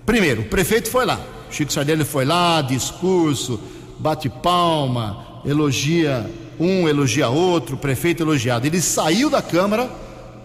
Primeiro, 0.06 0.42
o 0.42 0.46
prefeito 0.46 0.90
foi 0.90 1.06
lá, 1.06 1.20
Chico 1.50 1.72
Sardelli 1.72 2.04
foi 2.04 2.26
lá, 2.26 2.62
discurso, 2.62 3.60
bate 4.00 4.28
palma, 4.30 5.42
elogia 5.46 6.30
um, 6.62 6.88
elogia 6.88 7.28
outro, 7.30 7.76
prefeito 7.76 8.22
elogiado. 8.22 8.68
Ele 8.68 8.80
saiu 8.80 9.30
da 9.30 9.42
Câmara, 9.42 9.90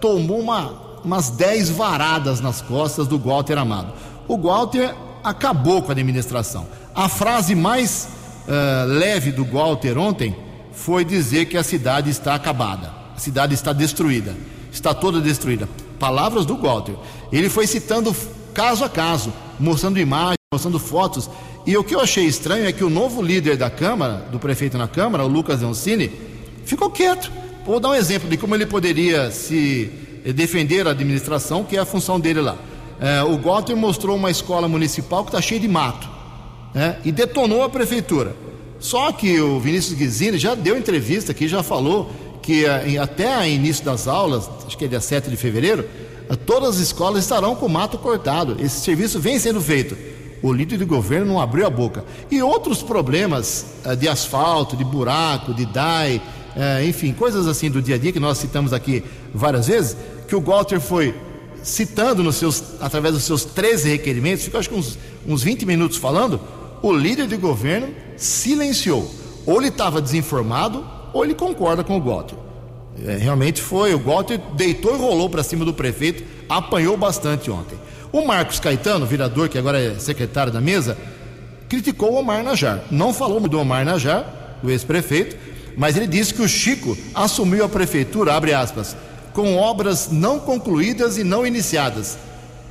tomou 0.01 0.39
uma, 0.39 0.99
umas 1.03 1.29
10 1.29 1.69
varadas 1.69 2.41
nas 2.41 2.59
costas 2.59 3.07
do 3.07 3.19
Walter 3.19 3.57
Amado. 3.57 3.93
O 4.27 4.35
Walter 4.35 4.95
acabou 5.29 5.81
com 5.81 5.89
a 5.89 5.93
administração. 5.93 6.67
A 6.95 7.07
frase 7.09 7.55
mais 7.55 8.07
uh, 8.47 8.87
leve 8.87 9.31
do 9.31 9.45
Walter 9.45 9.97
ontem 9.97 10.35
foi 10.71 11.03
dizer 11.03 11.45
que 11.45 11.57
a 11.57 11.63
cidade 11.63 12.09
está 12.09 12.35
acabada, 12.35 12.91
a 13.15 13.19
cidade 13.19 13.53
está 13.53 13.73
destruída, 13.73 14.35
está 14.71 14.93
toda 14.93 15.19
destruída. 15.19 15.67
Palavras 15.99 16.45
do 16.45 16.55
Walter. 16.55 16.95
Ele 17.31 17.49
foi 17.49 17.65
citando 17.65 18.15
caso 18.53 18.83
a 18.83 18.89
caso, 18.89 19.33
mostrando 19.59 19.99
imagens, 19.99 20.37
mostrando 20.53 20.79
fotos. 20.79 21.29
E 21.65 21.75
o 21.75 21.83
que 21.83 21.95
eu 21.95 21.99
achei 21.99 22.25
estranho 22.25 22.65
é 22.65 22.71
que 22.71 22.83
o 22.83 22.89
novo 22.89 23.21
líder 23.21 23.57
da 23.57 23.69
Câmara, 23.69 24.25
do 24.31 24.39
prefeito 24.39 24.77
na 24.77 24.87
Câmara, 24.87 25.25
o 25.25 25.27
Lucas 25.27 25.61
Leoncini, 25.61 26.11
ficou 26.63 26.89
quieto. 26.89 27.31
Vou 27.65 27.79
dar 27.79 27.89
um 27.89 27.95
exemplo 27.95 28.29
de 28.29 28.37
como 28.37 28.55
ele 28.55 28.65
poderia 28.65 29.29
se 29.31 29.91
defender 30.33 30.87
a 30.87 30.91
administração, 30.91 31.63
que 31.63 31.75
é 31.75 31.79
a 31.79 31.85
função 31.85 32.19
dele 32.19 32.41
lá. 32.41 32.57
É, 32.99 33.21
o 33.23 33.37
Walter 33.37 33.75
mostrou 33.75 34.15
uma 34.15 34.31
escola 34.31 34.67
municipal 34.67 35.23
que 35.23 35.29
está 35.29 35.41
cheia 35.41 35.59
de 35.59 35.67
mato 35.67 36.09
né, 36.73 36.97
e 37.05 37.11
detonou 37.11 37.63
a 37.63 37.69
prefeitura. 37.69 38.35
Só 38.79 39.11
que 39.11 39.39
o 39.39 39.59
Vinícius 39.59 39.97
Guizini 39.97 40.37
já 40.37 40.55
deu 40.55 40.77
entrevista 40.77 41.31
aqui, 41.31 41.47
já 41.47 41.63
falou 41.63 42.11
que 42.41 42.65
é, 42.65 42.97
até 42.97 43.37
o 43.39 43.43
início 43.43 43.83
das 43.83 44.07
aulas, 44.07 44.49
acho 44.65 44.77
que 44.77 44.85
é 44.85 44.87
dia 44.87 45.01
7 45.01 45.29
de 45.29 45.35
fevereiro, 45.35 45.85
é, 46.29 46.35
todas 46.35 46.75
as 46.75 46.77
escolas 46.77 47.23
estarão 47.23 47.55
com 47.55 47.67
mato 47.67 47.97
cortado. 47.97 48.55
Esse 48.59 48.79
serviço 48.79 49.19
vem 49.19 49.37
sendo 49.39 49.59
feito. 49.61 49.97
O 50.41 50.53
líder 50.53 50.77
do 50.77 50.85
governo 50.85 51.25
não 51.25 51.41
abriu 51.41 51.65
a 51.65 51.69
boca. 51.69 52.05
E 52.31 52.41
outros 52.41 52.81
problemas 52.81 53.65
é, 53.83 53.95
de 53.95 54.07
asfalto, 54.07 54.77
de 54.77 54.83
buraco, 54.83 55.53
de 55.53 55.65
DAI, 55.65 56.21
enfim, 56.87 57.13
coisas 57.13 57.45
assim 57.45 57.69
do 57.69 57.83
dia 57.83 57.93
a 57.93 57.97
dia 57.99 58.11
que 58.11 58.19
nós 58.19 58.39
citamos 58.39 58.73
aqui 58.73 59.03
várias 59.31 59.67
vezes, 59.67 59.95
que 60.27 60.35
o 60.35 60.41
Walter 60.41 60.79
foi 60.79 61.13
citando 61.67 62.23
nos 62.23 62.37
seus, 62.37 62.63
através 62.79 63.13
dos 63.13 63.23
seus 63.23 63.43
13 63.43 63.89
requerimentos, 63.89 64.45
ficou 64.45 64.57
acho 64.57 64.69
que 64.69 64.75
uns, 64.75 64.97
uns 65.27 65.43
20 65.43 65.65
minutos 65.65 65.97
falando, 65.97 66.39
o 66.81 66.93
líder 66.93 67.27
de 67.27 67.35
governo 67.35 67.89
silenciou. 68.15 69.11
Ou 69.45 69.59
ele 69.59 69.67
estava 69.67 70.01
desinformado, 70.01 70.85
ou 71.13 71.25
ele 71.25 71.35
concorda 71.35 71.83
com 71.83 71.97
o 71.97 72.01
Walter. 72.01 72.37
É, 73.05 73.17
realmente 73.17 73.61
foi, 73.61 73.93
o 73.93 73.99
Walter 73.99 74.39
deitou 74.55 74.95
e 74.95 74.97
rolou 74.97 75.29
para 75.29 75.43
cima 75.43 75.65
do 75.65 75.73
prefeito, 75.73 76.23
apanhou 76.47 76.95
bastante 76.95 77.51
ontem. 77.51 77.77
O 78.13 78.25
Marcos 78.25 78.61
Caetano, 78.61 79.05
vereador 79.05 79.49
que 79.49 79.57
agora 79.57 79.77
é 79.77 79.99
secretário 79.99 80.53
da 80.53 80.61
mesa, 80.61 80.97
criticou 81.67 82.13
o 82.13 82.15
Omar 82.15 82.43
Najar. 82.43 82.85
Não 82.89 83.13
falou 83.13 83.41
do 83.41 83.59
Omar 83.59 83.83
Najar, 83.83 84.57
do 84.63 84.71
ex-prefeito, 84.71 85.35
mas 85.75 85.97
ele 85.97 86.07
disse 86.07 86.33
que 86.33 86.41
o 86.41 86.47
Chico 86.47 86.97
assumiu 87.13 87.65
a 87.65 87.69
prefeitura, 87.69 88.33
abre 88.33 88.53
aspas, 88.53 88.95
com 89.37 89.55
obras 89.55 90.09
não 90.11 90.39
concluídas 90.39 91.15
e 91.19 91.23
não 91.23 91.45
iniciadas. 91.45 92.17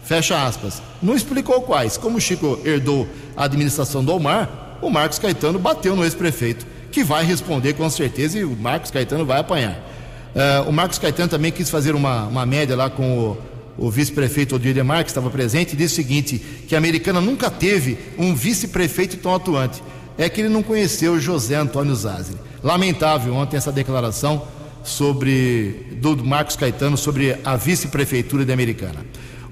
Fecha 0.03 0.45
aspas. 0.45 0.83
Não 1.01 1.15
explicou 1.15 1.63
quais. 1.63 1.97
Como 1.97 2.19
o 2.19 2.21
Chico 2.21 2.59
herdou 2.65 3.07
a 3.37 3.45
administração 3.45 4.05
do 4.05 4.13
Omar, 4.13 4.79
o 4.83 4.91
Marcos 4.91 5.21
Caetano 5.21 5.61
bateu 5.61 5.95
no 5.95 6.03
ex-prefeito, 6.03 6.67
que 6.91 7.05
vai 7.05 7.25
responder 7.25 7.75
com 7.75 7.89
certeza 7.89 8.37
e 8.37 8.45
o 8.45 8.51
Marcos 8.57 8.91
Caetano 8.91 9.25
vai 9.25 9.39
apanhar. 9.39 9.77
Uh, 9.77 10.69
o 10.69 10.73
Marcos 10.73 10.99
Caetano 10.99 11.29
também 11.29 11.53
quis 11.53 11.71
fazer 11.71 11.95
uma, 11.95 12.27
uma 12.27 12.45
média 12.45 12.75
lá 12.75 12.91
com 12.91 13.17
o, 13.17 13.39
o 13.87 13.89
vice-prefeito 13.89 14.57
Odir 14.57 14.75
Demar, 14.75 15.05
que 15.05 15.11
estava 15.11 15.31
presente, 15.31 15.75
e 15.75 15.77
disse 15.77 15.93
o 15.93 15.97
seguinte: 15.97 16.37
que 16.67 16.75
a 16.75 16.79
americana 16.79 17.21
nunca 17.21 17.49
teve 17.49 17.97
um 18.19 18.35
vice-prefeito 18.35 19.19
tão 19.19 19.33
atuante. 19.33 19.81
É 20.19 20.29
que 20.29 20.41
ele 20.41 20.49
não 20.49 20.65
conheceu 20.65 21.21
José 21.21 21.55
Antônio 21.55 21.95
Zazzi. 21.95 22.33
Lamentável 22.61 23.37
ontem 23.37 23.57
essa 23.57 23.71
declaração 23.71 24.43
sobre 24.87 25.87
do 26.01 26.17
Marcos 26.25 26.57
Caetano 26.57 26.97
sobre 26.97 27.39
a 27.45 27.57
vice-prefeitura 27.57 28.45
de 28.45 28.53
Americana. 28.53 29.05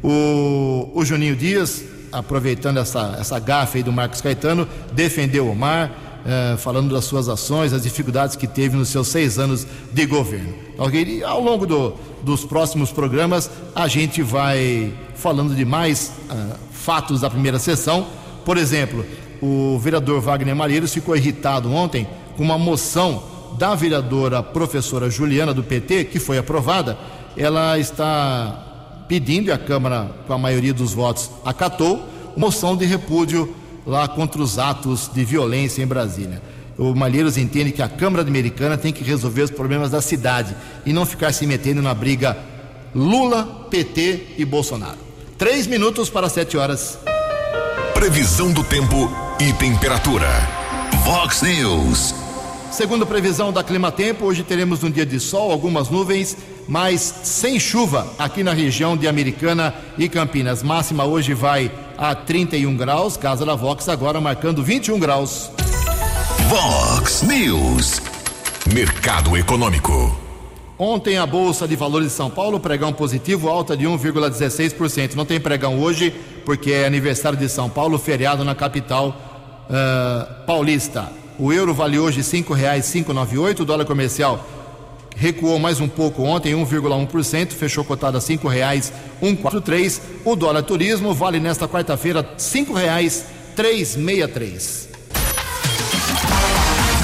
O, 0.03 0.91
o 0.95 1.05
Juninho 1.05 1.35
Dias, 1.35 1.85
aproveitando 2.13 2.79
essa, 2.79 3.17
essa 3.19 3.39
gafe 3.39 3.79
aí 3.79 3.85
do 3.85 3.93
Marcos 3.93 4.21
Caetano, 4.21 4.69
defendeu 4.93 5.51
o 5.51 5.57
Mar, 5.57 6.23
eh, 6.27 6.57
falando 6.59 6.93
das 6.95 7.05
suas 7.05 7.29
ações, 7.29 7.73
as 7.73 7.83
dificuldades 7.83 8.37
que 8.37 8.47
teve 8.47 8.77
nos 8.77 8.89
seus 8.89 9.09
seis 9.09 9.39
anos 9.39 9.67
de 9.93 10.07
governo. 10.07 10.55
Okay? 10.79 11.19
E 11.19 11.25
ao 11.25 11.41
longo 11.43 11.67
do, 11.67 11.95
dos 12.23 12.45
próximos 12.45 12.91
programas, 12.93 13.51
a 13.75 13.89
gente 13.89 14.23
vai 14.23 14.93
falando 15.15 15.55
de 15.55 15.65
mais 15.65 16.13
uh, 16.31 16.57
fatos 16.73 17.21
da 17.21 17.31
primeira 17.31 17.59
sessão. 17.59 18.07
Por 18.45 18.57
exemplo, 18.57 19.05
o 19.41 19.79
vereador 19.79 20.21
Wagner 20.21 20.55
Malheiros 20.55 20.93
ficou 20.93 21.17
irritado 21.17 21.73
ontem 21.73 22.07
com 22.37 22.43
uma 22.43 22.59
moção 22.59 23.34
da 23.59 23.75
vereadora 23.75 24.43
professora 24.43 25.11
Juliana 25.11 25.55
do 25.55 25.63
PT, 25.63 26.05
que 26.05 26.19
foi 26.19 26.39
aprovada, 26.39 26.99
ela 27.37 27.79
está 27.79 29.05
pedindo, 29.09 29.49
e 29.49 29.53
a 29.53 29.59
Câmara, 29.59 30.11
com 30.27 30.33
a 30.33 30.39
maioria 30.39 30.73
dos 30.73 30.95
votos, 30.95 31.31
acatou, 31.45 32.09
moção 32.37 32.77
de 32.77 32.85
repúdio 32.85 33.55
lá 33.87 34.09
contra 34.09 34.41
os 34.41 34.59
atos 34.59 35.11
de 35.13 35.25
violência 35.25 35.83
em 35.83 35.87
Brasília. 35.87 36.43
O 36.77 36.95
Malheiros 36.95 37.37
entende 37.37 37.71
que 37.71 37.83
a 37.83 37.89
Câmara 37.89 38.27
Americana 38.27 38.77
tem 38.77 38.93
que 38.93 39.05
resolver 39.05 39.43
os 39.43 39.51
problemas 39.51 39.91
da 39.91 40.01
cidade 40.01 40.57
e 40.85 40.93
não 40.93 41.07
ficar 41.07 41.33
se 41.33 41.47
metendo 41.47 41.81
na 41.81 41.95
briga 41.95 42.37
Lula, 42.95 43.67
PT 43.71 44.35
e 44.39 44.45
Bolsonaro. 44.45 44.99
Três 45.37 45.67
minutos 45.67 46.09
para 46.09 46.29
sete 46.29 46.57
horas. 46.57 46.99
Previsão 47.93 48.53
do 48.53 48.63
tempo 48.65 49.11
e 49.41 49.53
temperatura. 49.55 50.29
Vox 51.05 51.43
News. 51.43 52.24
Segundo 52.75 53.07
previsão 53.07 53.53
da 53.53 53.63
Clima 53.63 53.93
Tempo, 53.93 54.25
hoje 54.25 54.43
teremos 54.43 54.83
um 54.83 54.91
dia 54.91 55.07
de 55.07 55.21
sol, 55.21 55.53
algumas 55.53 55.89
nuvens, 55.89 56.37
mas 56.67 57.01
sem 57.23 57.61
chuva 57.61 58.13
aqui 58.19 58.43
na 58.43 58.53
região 58.53 58.97
de 58.97 59.07
Americana 59.07 59.73
e 59.97 60.09
Campinas. 60.09 60.61
Máxima 60.61 61.05
hoje 61.05 61.35
vai 61.35 61.71
a 61.97 62.17
31 62.17 62.77
graus, 62.77 63.17
Casa 63.17 63.47
da 63.47 63.55
Vox 63.55 63.89
agora 63.89 64.21
marcando 64.21 64.61
21 64.61 64.99
graus. 64.99 65.53
Vox 66.49 67.23
News. 67.23 68.03
Mercado 68.75 69.37
Econômico. 69.37 70.21
Ontem 70.77 71.17
a 71.17 71.25
Bolsa 71.25 71.69
de 71.69 71.77
Valores 71.77 72.09
de 72.09 72.15
São 72.15 72.29
Paulo, 72.29 72.59
pregão 72.59 72.93
positivo, 72.93 73.49
alta 73.49 73.77
de 73.77 73.85
1,16%. 73.85 75.15
Não 75.15 75.25
tem 75.25 75.39
pregão 75.39 75.81
hoje, 75.81 76.13
porque 76.45 76.73
é 76.73 76.87
aniversário 76.87 77.39
de 77.39 77.49
São 77.49 77.71
Paulo, 77.71 78.01
feriado 78.01 78.43
na 78.43 78.57
capital 78.57 79.17
uh, 79.71 80.45
paulista. 80.45 81.23
O 81.39 81.53
euro 81.53 81.75
vale 81.75 81.99
hoje 81.99 82.19
R$ 82.19 82.25
5,598, 82.25 83.61
o 83.61 83.65
dólar 83.65 83.85
comercial 83.85 84.47
recuou 85.17 85.59
mais 85.59 85.81
um 85.81 85.89
pouco 85.89 86.23
ontem, 86.23 86.55
1,1%, 86.55 87.51
fechou 87.53 87.85
cotado 87.85 88.19
a 88.19 88.21
R$ 88.21 88.27
5,143. 88.27 90.03
O 90.25 90.37
dólar 90.37 90.63
turismo 90.63 91.13
vale 91.15 91.41
nesta 91.41 91.67
quarta-feira 91.69 92.21
R$ 92.21 92.29
5,363. 92.37 94.89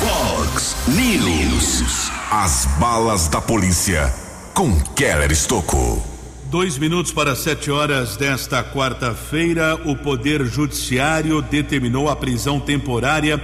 Vox 0.01 0.77
News. 0.89 2.11
As 2.31 2.67
balas 2.79 3.29
da 3.29 3.41
polícia 3.41 4.13
com 4.55 4.79
Keller 4.95 5.33
Estocco. 5.33 6.03
Dois 6.45 6.79
minutos 6.79 7.13
para 7.13 7.35
sete 7.37 7.71
horas 7.71 8.17
desta 8.17 8.65
quarta-feira, 8.65 9.75
o 9.85 9.95
Poder 9.97 10.45
Judiciário 10.45 11.43
determinou 11.43 12.09
a 12.09 12.17
prisão 12.17 12.59
temporária 12.59 13.41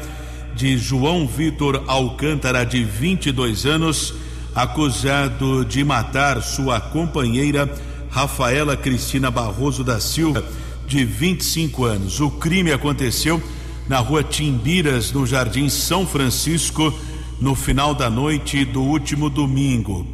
de 0.56 0.78
João 0.78 1.26
Vitor 1.26 1.84
Alcântara, 1.86 2.64
de 2.64 2.82
22 2.82 3.66
anos, 3.66 4.14
acusado 4.54 5.66
de 5.66 5.84
matar 5.84 6.42
sua 6.42 6.80
companheira 6.80 7.70
Rafaela 8.10 8.74
Cristina 8.74 9.30
Barroso 9.30 9.84
da 9.84 10.00
Silva, 10.00 10.42
de 10.86 11.04
25 11.04 11.84
anos. 11.84 12.20
O 12.20 12.30
crime 12.30 12.72
aconteceu 12.72 13.40
na 13.86 13.98
rua 13.98 14.24
Timbiras, 14.24 15.12
no 15.12 15.26
Jardim 15.26 15.68
São 15.68 16.06
Francisco, 16.06 16.92
no 17.38 17.54
final 17.54 17.94
da 17.94 18.08
noite 18.08 18.64
do 18.64 18.82
último 18.82 19.28
domingo. 19.28 20.06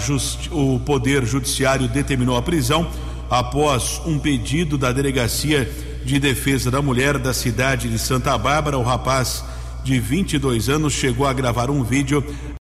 Justi 0.00 0.48
o 0.50 0.80
Poder 0.80 1.26
Judiciário 1.26 1.86
determinou 1.88 2.38
a 2.38 2.42
prisão 2.42 2.90
após 3.28 4.00
um 4.06 4.18
pedido 4.18 4.78
da 4.78 4.92
Delegacia 4.92 5.70
de 6.02 6.18
Defesa 6.18 6.70
da 6.70 6.80
Mulher 6.80 7.18
da 7.18 7.34
cidade 7.34 7.90
de 7.90 7.98
Santa 7.98 8.38
Bárbara. 8.38 8.78
O 8.78 8.82
rapaz 8.82 9.44
de 9.84 10.00
22 10.00 10.70
anos 10.70 10.94
chegou 10.94 11.26
a 11.26 11.32
gravar 11.34 11.70
um 11.70 11.84
vídeo 11.84 12.24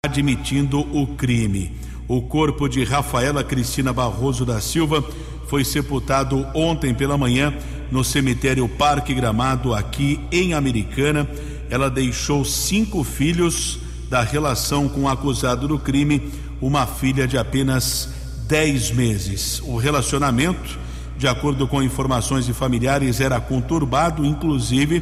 admitindo 0.04 0.80
o 0.80 1.06
crime. 1.06 1.70
O 2.08 2.20
corpo 2.20 2.68
de 2.68 2.82
Rafaela 2.82 3.44
Cristina 3.44 3.92
Barroso 3.92 4.44
da 4.44 4.60
Silva 4.60 5.02
foi 5.46 5.64
sepultado 5.64 6.44
ontem 6.52 6.92
pela 6.92 7.16
manhã 7.16 7.54
no 7.88 8.02
cemitério 8.02 8.68
Parque 8.68 9.14
Gramado, 9.14 9.72
aqui 9.72 10.18
em 10.32 10.54
Americana. 10.54 11.30
Ela 11.70 11.88
deixou 11.88 12.44
cinco 12.44 13.04
filhos 13.04 13.78
da 14.10 14.22
relação 14.22 14.88
com 14.88 15.02
o 15.02 15.08
acusado 15.08 15.68
do 15.68 15.78
crime, 15.78 16.32
uma 16.60 16.84
filha 16.84 17.28
de 17.28 17.38
apenas 17.38 18.12
10 18.48 18.90
meses. 18.90 19.62
O 19.64 19.76
relacionamento, 19.76 20.78
de 21.16 21.28
acordo 21.28 21.68
com 21.68 21.80
informações 21.80 22.44
de 22.44 22.52
familiares, 22.52 23.20
era 23.20 23.40
conturbado, 23.40 24.26
inclusive 24.26 25.00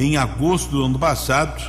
em 0.00 0.16
agosto 0.16 0.70
do 0.70 0.84
ano 0.84 0.98
passado, 0.98 1.60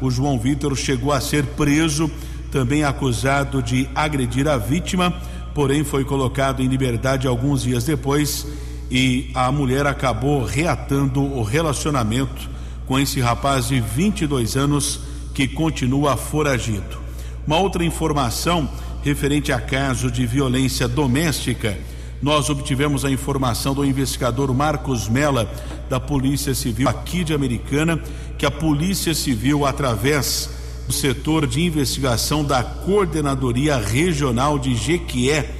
o 0.00 0.10
João 0.10 0.38
Vitor 0.38 0.76
chegou 0.76 1.12
a 1.12 1.20
ser 1.20 1.44
preso, 1.44 2.10
também 2.52 2.84
acusado 2.84 3.60
de 3.60 3.88
agredir 3.94 4.46
a 4.46 4.56
vítima, 4.56 5.12
porém 5.54 5.82
foi 5.82 6.04
colocado 6.04 6.62
em 6.62 6.68
liberdade 6.68 7.26
alguns 7.26 7.62
dias 7.62 7.84
depois 7.84 8.46
e 8.90 9.30
a 9.34 9.50
mulher 9.50 9.86
acabou 9.86 10.44
reatando 10.44 11.20
o 11.20 11.42
relacionamento 11.42 12.48
com 12.86 12.98
esse 12.98 13.20
rapaz 13.20 13.68
de 13.68 13.80
22 13.80 14.56
anos 14.56 15.00
que 15.34 15.48
continua 15.48 16.16
foragido. 16.16 16.98
Uma 17.46 17.58
outra 17.58 17.84
informação 17.84 18.68
referente 19.02 19.52
a 19.52 19.60
caso 19.60 20.10
de 20.10 20.26
violência 20.26 20.86
doméstica. 20.86 21.76
Nós 22.22 22.50
obtivemos 22.50 23.04
a 23.04 23.10
informação 23.10 23.74
do 23.74 23.84
investigador 23.84 24.52
Marcos 24.52 25.08
Mella, 25.08 25.50
da 25.88 25.98
Polícia 25.98 26.54
Civil 26.54 26.88
aqui 26.88 27.24
de 27.24 27.32
Americana, 27.32 27.98
que 28.36 28.44
a 28.44 28.50
Polícia 28.50 29.14
Civil, 29.14 29.64
através 29.64 30.50
do 30.86 30.92
setor 30.92 31.46
de 31.46 31.62
investigação 31.62 32.44
da 32.44 32.62
Coordenadoria 32.62 33.76
Regional 33.78 34.58
de 34.58 34.74
Jequié, 34.74 35.50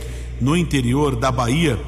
no 0.41 0.57
interior 0.57 1.17
da 1.17 1.33
Bahia, 1.33 1.79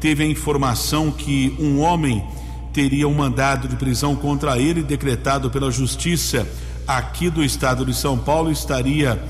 teve 0.00 0.22
a 0.22 0.26
informação 0.26 1.10
que 1.10 1.56
um 1.58 1.80
homem 1.80 2.24
teria 2.72 3.08
um 3.08 3.14
mandado 3.14 3.66
de 3.66 3.76
prisão 3.76 4.14
contra 4.14 4.58
ele 4.58 4.82
decretado 4.82 5.50
pela 5.50 5.70
Justiça 5.70 6.46
aqui 6.86 7.28
do 7.28 7.44
estado 7.44 7.84
de 7.84 7.92
São 7.92 8.16
Paulo 8.16 8.50
estaria 8.50 9.22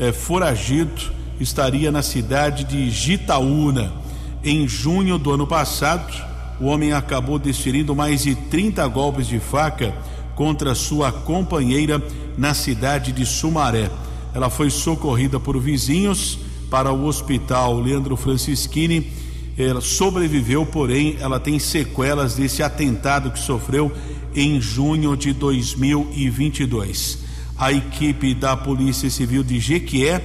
eh, 0.00 0.10
foragido, 0.10 1.12
estaria 1.38 1.92
na 1.92 2.02
cidade 2.02 2.64
de 2.64 2.90
Gitaúna. 2.90 4.03
Em 4.44 4.68
junho 4.68 5.16
do 5.16 5.32
ano 5.32 5.46
passado, 5.46 6.12
o 6.60 6.66
homem 6.66 6.92
acabou 6.92 7.38
desferindo 7.38 7.96
mais 7.96 8.24
de 8.24 8.34
30 8.34 8.86
golpes 8.88 9.26
de 9.26 9.40
faca 9.40 9.94
contra 10.34 10.74
sua 10.74 11.10
companheira 11.10 12.02
na 12.36 12.52
cidade 12.52 13.10
de 13.10 13.24
Sumaré. 13.24 13.90
Ela 14.34 14.50
foi 14.50 14.68
socorrida 14.68 15.40
por 15.40 15.58
vizinhos 15.58 16.38
para 16.70 16.92
o 16.92 17.06
hospital 17.06 17.80
Leandro 17.80 18.18
Francischini. 18.18 19.10
Ela 19.56 19.80
sobreviveu, 19.80 20.66
porém, 20.66 21.16
ela 21.20 21.40
tem 21.40 21.58
sequelas 21.58 22.34
desse 22.34 22.62
atentado 22.62 23.30
que 23.30 23.38
sofreu 23.38 23.90
em 24.36 24.60
junho 24.60 25.16
de 25.16 25.32
2022. 25.32 27.24
A 27.56 27.72
equipe 27.72 28.34
da 28.34 28.54
Polícia 28.54 29.08
Civil 29.08 29.42
de 29.42 29.58
Jequié 29.58 30.22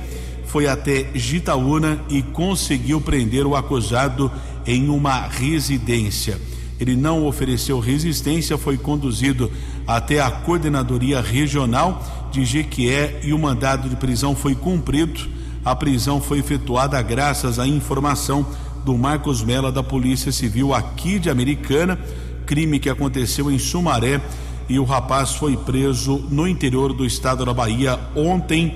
foi 0.49 0.67
até 0.67 1.07
Gitaúna 1.15 1.99
e 2.09 2.21
conseguiu 2.21 2.99
prender 2.99 3.45
o 3.45 3.55
acusado 3.55 4.31
em 4.65 4.89
uma 4.89 5.27
residência. 5.27 6.39
Ele 6.79 6.95
não 6.95 7.25
ofereceu 7.25 7.79
resistência, 7.79 8.57
foi 8.57 8.77
conduzido 8.77 9.51
até 9.87 10.19
a 10.19 10.29
coordenadoria 10.29 11.21
regional 11.21 12.29
de 12.31 12.45
Jequié 12.45 13.21
e 13.23 13.33
o 13.33 13.39
mandado 13.39 13.89
de 13.89 13.95
prisão 13.95 14.35
foi 14.35 14.55
cumprido. 14.55 15.27
A 15.63 15.75
prisão 15.75 16.21
foi 16.21 16.39
efetuada 16.39 17.01
graças 17.01 17.59
à 17.59 17.67
informação 17.67 18.45
do 18.85 18.97
Marcos 18.97 19.43
Mela 19.43 19.71
da 19.71 19.83
Polícia 19.83 20.31
Civil 20.31 20.73
aqui 20.73 21.19
de 21.19 21.29
Americana 21.29 21.99
crime 22.49 22.79
que 22.79 22.89
aconteceu 22.89 23.51
em 23.51 23.59
Sumaré 23.59 24.19
e 24.67 24.79
o 24.79 24.83
rapaz 24.83 25.35
foi 25.35 25.55
preso 25.55 26.17
no 26.31 26.47
interior 26.47 26.93
do 26.93 27.05
estado 27.05 27.45
da 27.45 27.53
Bahia 27.53 27.99
ontem, 28.15 28.75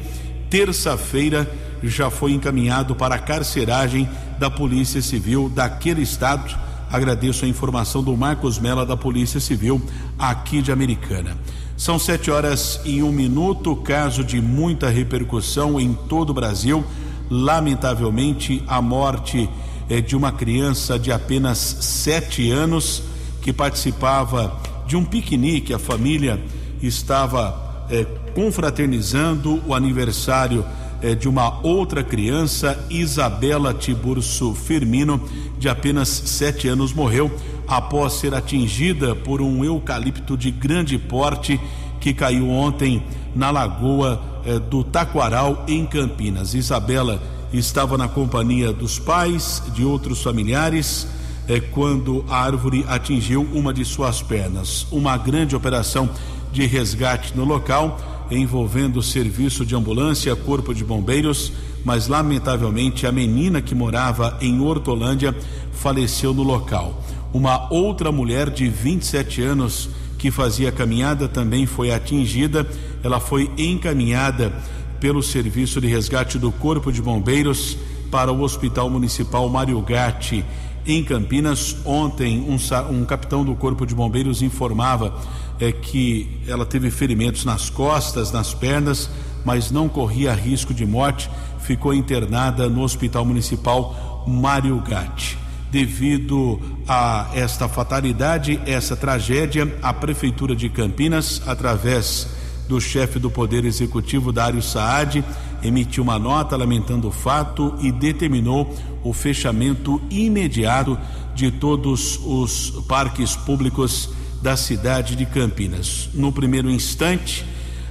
terça-feira, 0.54 1.52
já 1.82 2.12
foi 2.12 2.32
encaminhado 2.32 2.94
para 2.94 3.16
a 3.16 3.18
carceragem 3.18 4.08
da 4.38 4.52
Polícia 4.52 5.02
Civil 5.02 5.50
daquele 5.50 6.04
estado. 6.04 6.56
Agradeço 6.92 7.44
a 7.44 7.48
informação 7.48 8.04
do 8.04 8.16
Marcos 8.16 8.60
Mela 8.60 8.86
da 8.86 8.96
Polícia 8.96 9.40
Civil 9.40 9.82
aqui 10.18 10.62
de 10.62 10.72
Americana. 10.72 11.36
São 11.76 11.98
sete 11.98 12.30
horas 12.30 12.80
e 12.86 13.02
um 13.02 13.12
minuto, 13.12 13.76
caso 13.78 14.24
de 14.24 14.40
muita 14.40 14.90
repercussão 14.90 15.80
em 15.80 15.96
todo 16.08 16.30
o 16.30 16.36
Brasil. 16.36 16.86
Lamentavelmente, 17.32 18.64
a 18.68 18.80
morte 18.80 19.50
é 19.90 20.02
de 20.02 20.16
uma 20.16 20.32
criança 20.32 21.00
de 21.00 21.12
apenas 21.12 21.58
sete 21.58 22.52
anos 22.52 23.02
que 23.42 23.52
participava 23.52 24.56
de 24.86 24.96
um 24.96 25.04
piquenique. 25.04 25.74
A 25.74 25.80
família 25.80 26.40
estava 26.80 27.88
é, 27.90 28.06
confraternizando 28.34 29.62
o 29.66 29.74
aniversário 29.74 30.66
é, 31.02 31.14
de 31.14 31.28
uma 31.28 31.60
outra 31.66 32.04
criança, 32.04 32.86
Isabela 32.90 33.74
Tiburcio 33.74 34.54
Firmino, 34.54 35.22
de 35.60 35.68
apenas 35.68 36.08
sete 36.10 36.68
anos, 36.68 36.94
morreu 36.94 37.32
após 37.68 38.14
ser 38.14 38.34
atingida 38.34 39.16
por 39.16 39.42
um 39.42 39.64
eucalipto 39.64 40.38
de 40.38 40.50
grande 40.50 40.98
porte 40.98 41.60
que 42.00 42.14
caiu 42.14 42.50
ontem 42.50 43.04
na 43.36 43.52
lagoa 43.52 44.22
é, 44.46 44.60
do 44.60 44.84
Taquaral, 44.84 45.66
em 45.68 45.86
Campinas. 45.86 46.54
Isabela 46.54 47.22
estava 47.52 47.98
na 47.98 48.08
companhia 48.08 48.74
dos 48.74 49.00
pais, 49.00 49.62
de 49.74 49.84
outros 49.84 50.22
familiares 50.22 51.08
é, 51.48 51.60
quando 51.60 52.26
a 52.30 52.38
árvore 52.38 52.86
atingiu 52.88 53.48
uma 53.54 53.74
de 53.74 53.86
suas 53.86 54.22
pernas. 54.22 54.88
Uma 54.92 55.18
grande 55.18 55.56
operação 55.56 56.10
de 56.52 56.66
resgate 56.66 57.36
no 57.36 57.44
local, 57.44 58.00
envolvendo 58.36 58.98
o 58.98 59.04
serviço 59.04 59.66
de 59.66 59.76
ambulância, 59.76 60.36
corpo 60.36 60.74
de 60.74 60.84
bombeiros, 60.84 61.52
mas 61.84 62.08
lamentavelmente 62.08 63.06
a 63.06 63.12
menina 63.12 63.62
que 63.62 63.76
morava 63.76 64.38
em 64.42 64.60
Hortolândia 64.62 65.36
faleceu 65.72 66.34
no 66.34 66.44
local. 66.44 67.04
Uma 67.34 67.72
outra 67.74 68.12
mulher 68.12 68.50
de 68.50 68.68
27 68.68 69.42
anos 69.42 69.90
que 70.18 70.32
fazia 70.32 70.72
caminhada 70.72 71.28
também 71.28 71.66
foi 71.66 71.92
atingida. 71.92 72.66
Ela 73.04 73.20
foi 73.20 73.52
encaminhada 73.58 74.54
pelo 75.00 75.22
Serviço 75.22 75.82
de 75.82 75.88
Resgate 75.88 76.40
do 76.40 76.50
Corpo 76.52 76.92
de 76.92 77.02
Bombeiros 77.02 77.78
para 78.10 78.32
o 78.32 78.42
Hospital 78.42 78.90
Municipal 78.90 79.50
Mário 79.50 79.82
Gatti, 79.82 80.46
em 80.86 81.04
Campinas. 81.04 81.76
Ontem, 81.84 82.40
um, 82.40 82.58
um 82.94 83.04
capitão 83.04 83.44
do 83.44 83.54
Corpo 83.56 83.86
de 83.86 83.94
Bombeiros 83.94 84.42
informava 84.42 85.20
é, 85.64 85.72
que 85.72 86.30
ela 86.46 86.66
teve 86.66 86.92
ferimentos 86.92 87.46
nas 87.46 87.70
costas, 87.70 88.32
nas 88.32 88.54
pernas, 88.54 89.10
mas 89.46 89.72
não 89.72 89.88
corria 89.88 90.34
risco 90.34 90.74
de 90.74 90.86
morte. 90.86 91.30
Ficou 91.60 91.94
internada 91.94 92.68
no 92.68 92.82
Hospital 92.82 93.24
Municipal 93.24 94.26
Mário 94.28 94.78
Gatti. 94.82 95.38
Devido 95.72 96.60
a 96.88 97.30
esta 97.34 97.68
fatalidade, 97.70 98.60
essa 98.66 98.96
tragédia, 98.96 99.74
a 99.82 99.94
Prefeitura 99.94 100.56
de 100.56 100.70
Campinas, 100.70 101.42
através 101.48 102.28
do 102.68 102.80
chefe 102.80 103.18
do 103.18 103.32
Poder 103.32 103.66
Executivo, 103.66 104.32
Dário 104.32 104.62
Saad, 104.62 105.24
emitiu 105.64 106.04
uma 106.04 106.20
nota 106.20 106.58
lamentando 106.58 107.08
o 107.08 107.12
fato 107.12 107.74
e 107.80 107.92
determinou 107.92 108.74
o 109.04 109.14
fechamento 109.14 110.02
imediato 110.10 110.98
de 111.34 111.52
todos 111.52 112.20
os 112.24 112.70
parques 112.88 113.36
públicos 113.36 114.10
da 114.44 114.58
cidade 114.58 115.16
de 115.16 115.26
Campinas. 115.26 116.10
No 116.14 116.30
primeiro 116.30 116.70
instante, 116.70 117.46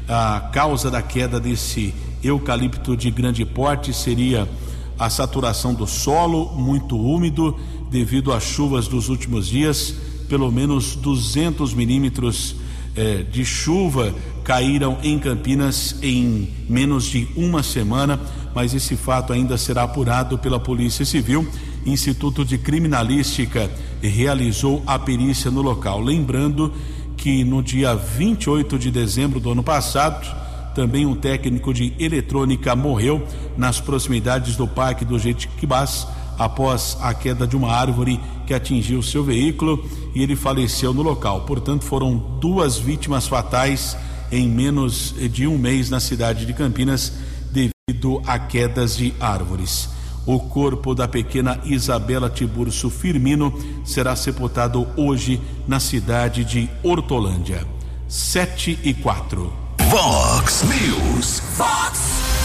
a 0.06 0.50
causa 0.52 0.90
da 0.90 1.00
queda 1.00 1.40
desse 1.40 1.94
eucalipto 2.22 2.94
de 2.94 3.10
grande 3.10 3.42
porte 3.46 3.90
seria 3.94 4.46
a 4.98 5.08
saturação 5.08 5.72
do 5.72 5.86
solo, 5.86 6.52
muito 6.54 6.94
úmido, 6.94 7.58
devido 7.90 8.34
às 8.34 8.42
chuvas 8.44 8.86
dos 8.86 9.08
últimos 9.08 9.48
dias, 9.48 9.94
pelo 10.28 10.52
menos 10.52 10.94
200 10.94 11.72
milímetros 11.72 12.54
eh, 12.94 13.24
de 13.32 13.46
chuva 13.46 14.14
caíram 14.44 14.98
em 15.02 15.18
Campinas 15.18 15.96
em 16.02 16.50
menos 16.68 17.04
de 17.04 17.26
uma 17.34 17.62
semana, 17.62 18.20
mas 18.54 18.74
esse 18.74 18.94
fato 18.94 19.32
ainda 19.32 19.56
será 19.56 19.84
apurado 19.84 20.36
pela 20.36 20.60
Polícia 20.60 21.06
Civil. 21.06 21.48
Instituto 21.84 22.44
de 22.44 22.58
Criminalística 22.58 23.70
realizou 24.00 24.82
a 24.86 24.98
perícia 24.98 25.50
no 25.50 25.62
local. 25.62 26.00
Lembrando 26.00 26.72
que 27.16 27.44
no 27.44 27.62
dia 27.62 27.94
28 27.94 28.78
de 28.78 28.90
dezembro 28.90 29.40
do 29.40 29.50
ano 29.50 29.62
passado, 29.62 30.26
também 30.74 31.06
um 31.06 31.14
técnico 31.14 31.72
de 31.72 31.92
eletrônica 31.98 32.74
morreu 32.74 33.26
nas 33.56 33.80
proximidades 33.80 34.56
do 34.56 34.66
Parque 34.66 35.04
do 35.04 35.18
Jequitinhonha 35.18 35.52
após 36.38 36.96
a 37.00 37.12
queda 37.14 37.46
de 37.46 37.56
uma 37.56 37.72
árvore 37.72 38.18
que 38.46 38.54
atingiu 38.54 39.02
seu 39.02 39.22
veículo 39.22 39.88
e 40.14 40.22
ele 40.22 40.34
faleceu 40.34 40.92
no 40.92 41.02
local. 41.02 41.42
Portanto, 41.42 41.84
foram 41.84 42.16
duas 42.40 42.78
vítimas 42.78 43.26
fatais 43.28 43.96
em 44.30 44.48
menos 44.48 45.14
de 45.30 45.46
um 45.46 45.58
mês 45.58 45.90
na 45.90 46.00
cidade 46.00 46.46
de 46.46 46.52
Campinas 46.54 47.12
devido 47.50 48.22
a 48.26 48.38
quedas 48.38 48.96
de 48.96 49.12
árvores. 49.20 49.90
O 50.24 50.38
corpo 50.38 50.94
da 50.94 51.08
pequena 51.08 51.60
Isabela 51.64 52.30
Tiburcio 52.30 52.88
Firmino 52.88 53.52
será 53.84 54.14
sepultado 54.14 54.86
hoje 54.96 55.40
na 55.66 55.80
cidade 55.80 56.44
de 56.44 56.70
Hortolândia. 56.82 57.66
7 58.06 58.78
e 58.84 58.94
4. 58.94 59.52
Vox 59.90 60.62
News. 60.62 61.42
Vox 61.56 62.00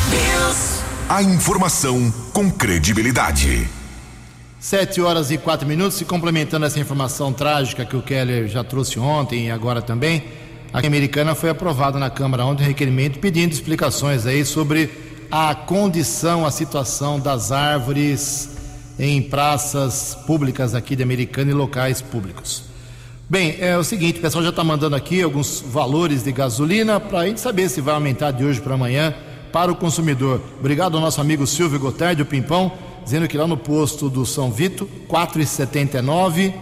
News. 0.10 0.82
A 1.08 1.22
informação 1.22 2.12
com 2.34 2.50
credibilidade. 2.50 3.70
Sete 4.60 5.00
horas 5.00 5.30
e 5.30 5.38
quatro 5.38 5.68
minutos, 5.68 6.02
e 6.02 6.06
complementando 6.06 6.66
essa 6.66 6.80
informação 6.80 7.32
trágica 7.32 7.86
que 7.86 7.96
o 7.96 8.02
Keller 8.02 8.48
já 8.48 8.64
trouxe 8.64 9.00
ontem 9.00 9.48
e 9.48 9.52
agora 9.52 9.84
também, 9.84 10.26
a 10.74 10.80
americana 10.80 11.36
foi 11.36 11.52
aprovada 11.52 12.00
na 12.00 12.10
Câmara 12.10 12.44
ontem 12.44 12.64
um 12.64 12.68
requerimento 12.68 13.20
pedindo 13.20 13.54
explicações 13.54 14.26
aí 14.26 14.44
sobre 14.44 14.90
a 15.32 15.54
condição, 15.54 16.46
a 16.46 16.52
situação 16.52 17.20
das 17.20 17.52
árvores 17.52 18.50
em 19.00 19.22
praças 19.22 20.18
públicas 20.26 20.74
aqui 20.74 20.96
de 20.96 21.04
Americana 21.04 21.52
e 21.52 21.54
locais 21.54 22.02
públicos. 22.02 22.64
Bem, 23.30 23.58
é 23.60 23.78
o 23.78 23.84
seguinte, 23.84 24.20
o 24.20 24.22
pessoal 24.22 24.44
já 24.44 24.52
está 24.52 24.64
mandando 24.64 24.96
aqui 24.96 25.22
alguns 25.22 25.60
valores 25.60 26.24
de 26.24 26.32
gasolina 26.32 27.00
para 27.00 27.20
a 27.20 27.28
gente 27.28 27.42
saber 27.42 27.70
se 27.70 27.82
vai 27.82 27.94
aumentar 27.94 28.32
de 28.32 28.46
hoje 28.46 28.62
para 28.62 28.74
amanhã 28.74 29.14
para 29.52 29.72
o 29.72 29.76
consumidor. 29.76 30.42
Obrigado 30.60 30.96
ao 30.96 31.02
nosso 31.02 31.20
amigo 31.20 31.46
Silvio 31.46 31.80
Gotardi, 31.80 32.22
o 32.22 32.26
Pimpão, 32.26 32.72
dizendo 33.04 33.28
que 33.28 33.38
lá 33.38 33.46
no 33.46 33.58
posto 33.58 34.10
do 34.10 34.26
São 34.26 34.50
Vito, 34.50 34.90
4,79 35.10 36.54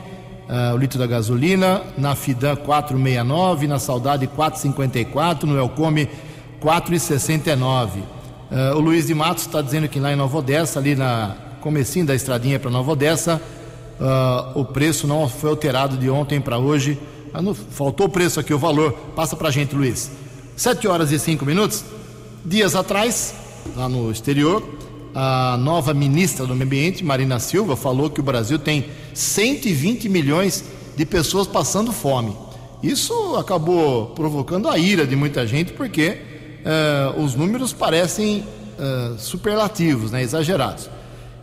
uh, 0.49 0.73
o 0.73 0.77
litro 0.77 0.97
da 0.97 1.07
gasolina, 1.07 1.81
na 1.97 2.15
Fidan 2.15 2.55
4,69, 2.55 3.67
na 3.67 3.79
Saudade 3.79 4.27
4,54, 4.27 5.43
no 5.43 5.57
Elcome 5.57 6.09
4,69. 6.61 8.14
Uh, 8.55 8.77
o 8.77 8.79
Luiz 8.79 9.07
de 9.07 9.13
Matos 9.13 9.45
está 9.45 9.61
dizendo 9.61 9.85
que 9.89 9.99
lá 9.99 10.13
em 10.13 10.15
Nova 10.15 10.37
Odessa, 10.37 10.79
ali 10.79 10.95
na 10.95 11.35
comecinho 11.59 12.05
da 12.05 12.15
estradinha 12.15 12.57
para 12.57 12.71
Nova 12.71 12.93
Odessa, 12.93 13.41
uh, 13.99 14.57
o 14.57 14.63
preço 14.63 15.05
não 15.05 15.27
foi 15.27 15.49
alterado 15.49 15.97
de 15.97 16.09
ontem 16.09 16.39
para 16.39 16.57
hoje. 16.57 16.97
Ah, 17.33 17.41
não, 17.41 17.53
faltou 17.53 18.05
o 18.05 18.09
preço 18.09 18.39
aqui, 18.39 18.53
o 18.53 18.57
valor. 18.57 18.93
Passa 19.13 19.35
para 19.35 19.51
gente, 19.51 19.75
Luiz. 19.75 20.09
7 20.55 20.87
horas 20.87 21.11
e 21.11 21.19
5 21.19 21.45
minutos. 21.45 21.83
Dias 22.45 22.75
atrás, 22.75 23.35
lá 23.75 23.89
no 23.89 24.09
exterior, 24.09 24.63
a 25.13 25.57
nova 25.57 25.93
ministra 25.93 26.45
do 26.45 26.55
Meio 26.55 26.65
Ambiente, 26.65 27.03
Marina 27.03 27.39
Silva, 27.39 27.75
falou 27.75 28.09
que 28.09 28.21
o 28.21 28.23
Brasil 28.23 28.57
tem 28.57 28.85
120 29.13 30.07
milhões 30.07 30.63
de 30.95 31.05
pessoas 31.05 31.45
passando 31.45 31.91
fome. 31.91 32.33
Isso 32.81 33.35
acabou 33.35 34.11
provocando 34.11 34.69
a 34.69 34.77
ira 34.77 35.05
de 35.05 35.17
muita 35.17 35.45
gente, 35.45 35.73
porque 35.73 36.34
uh, 36.65 37.21
os 37.21 37.35
números 37.35 37.71
parecem 37.71 38.43
uh, 38.79 39.17
superlativos, 39.19 40.11
né, 40.11 40.21
exagerados. 40.21 40.89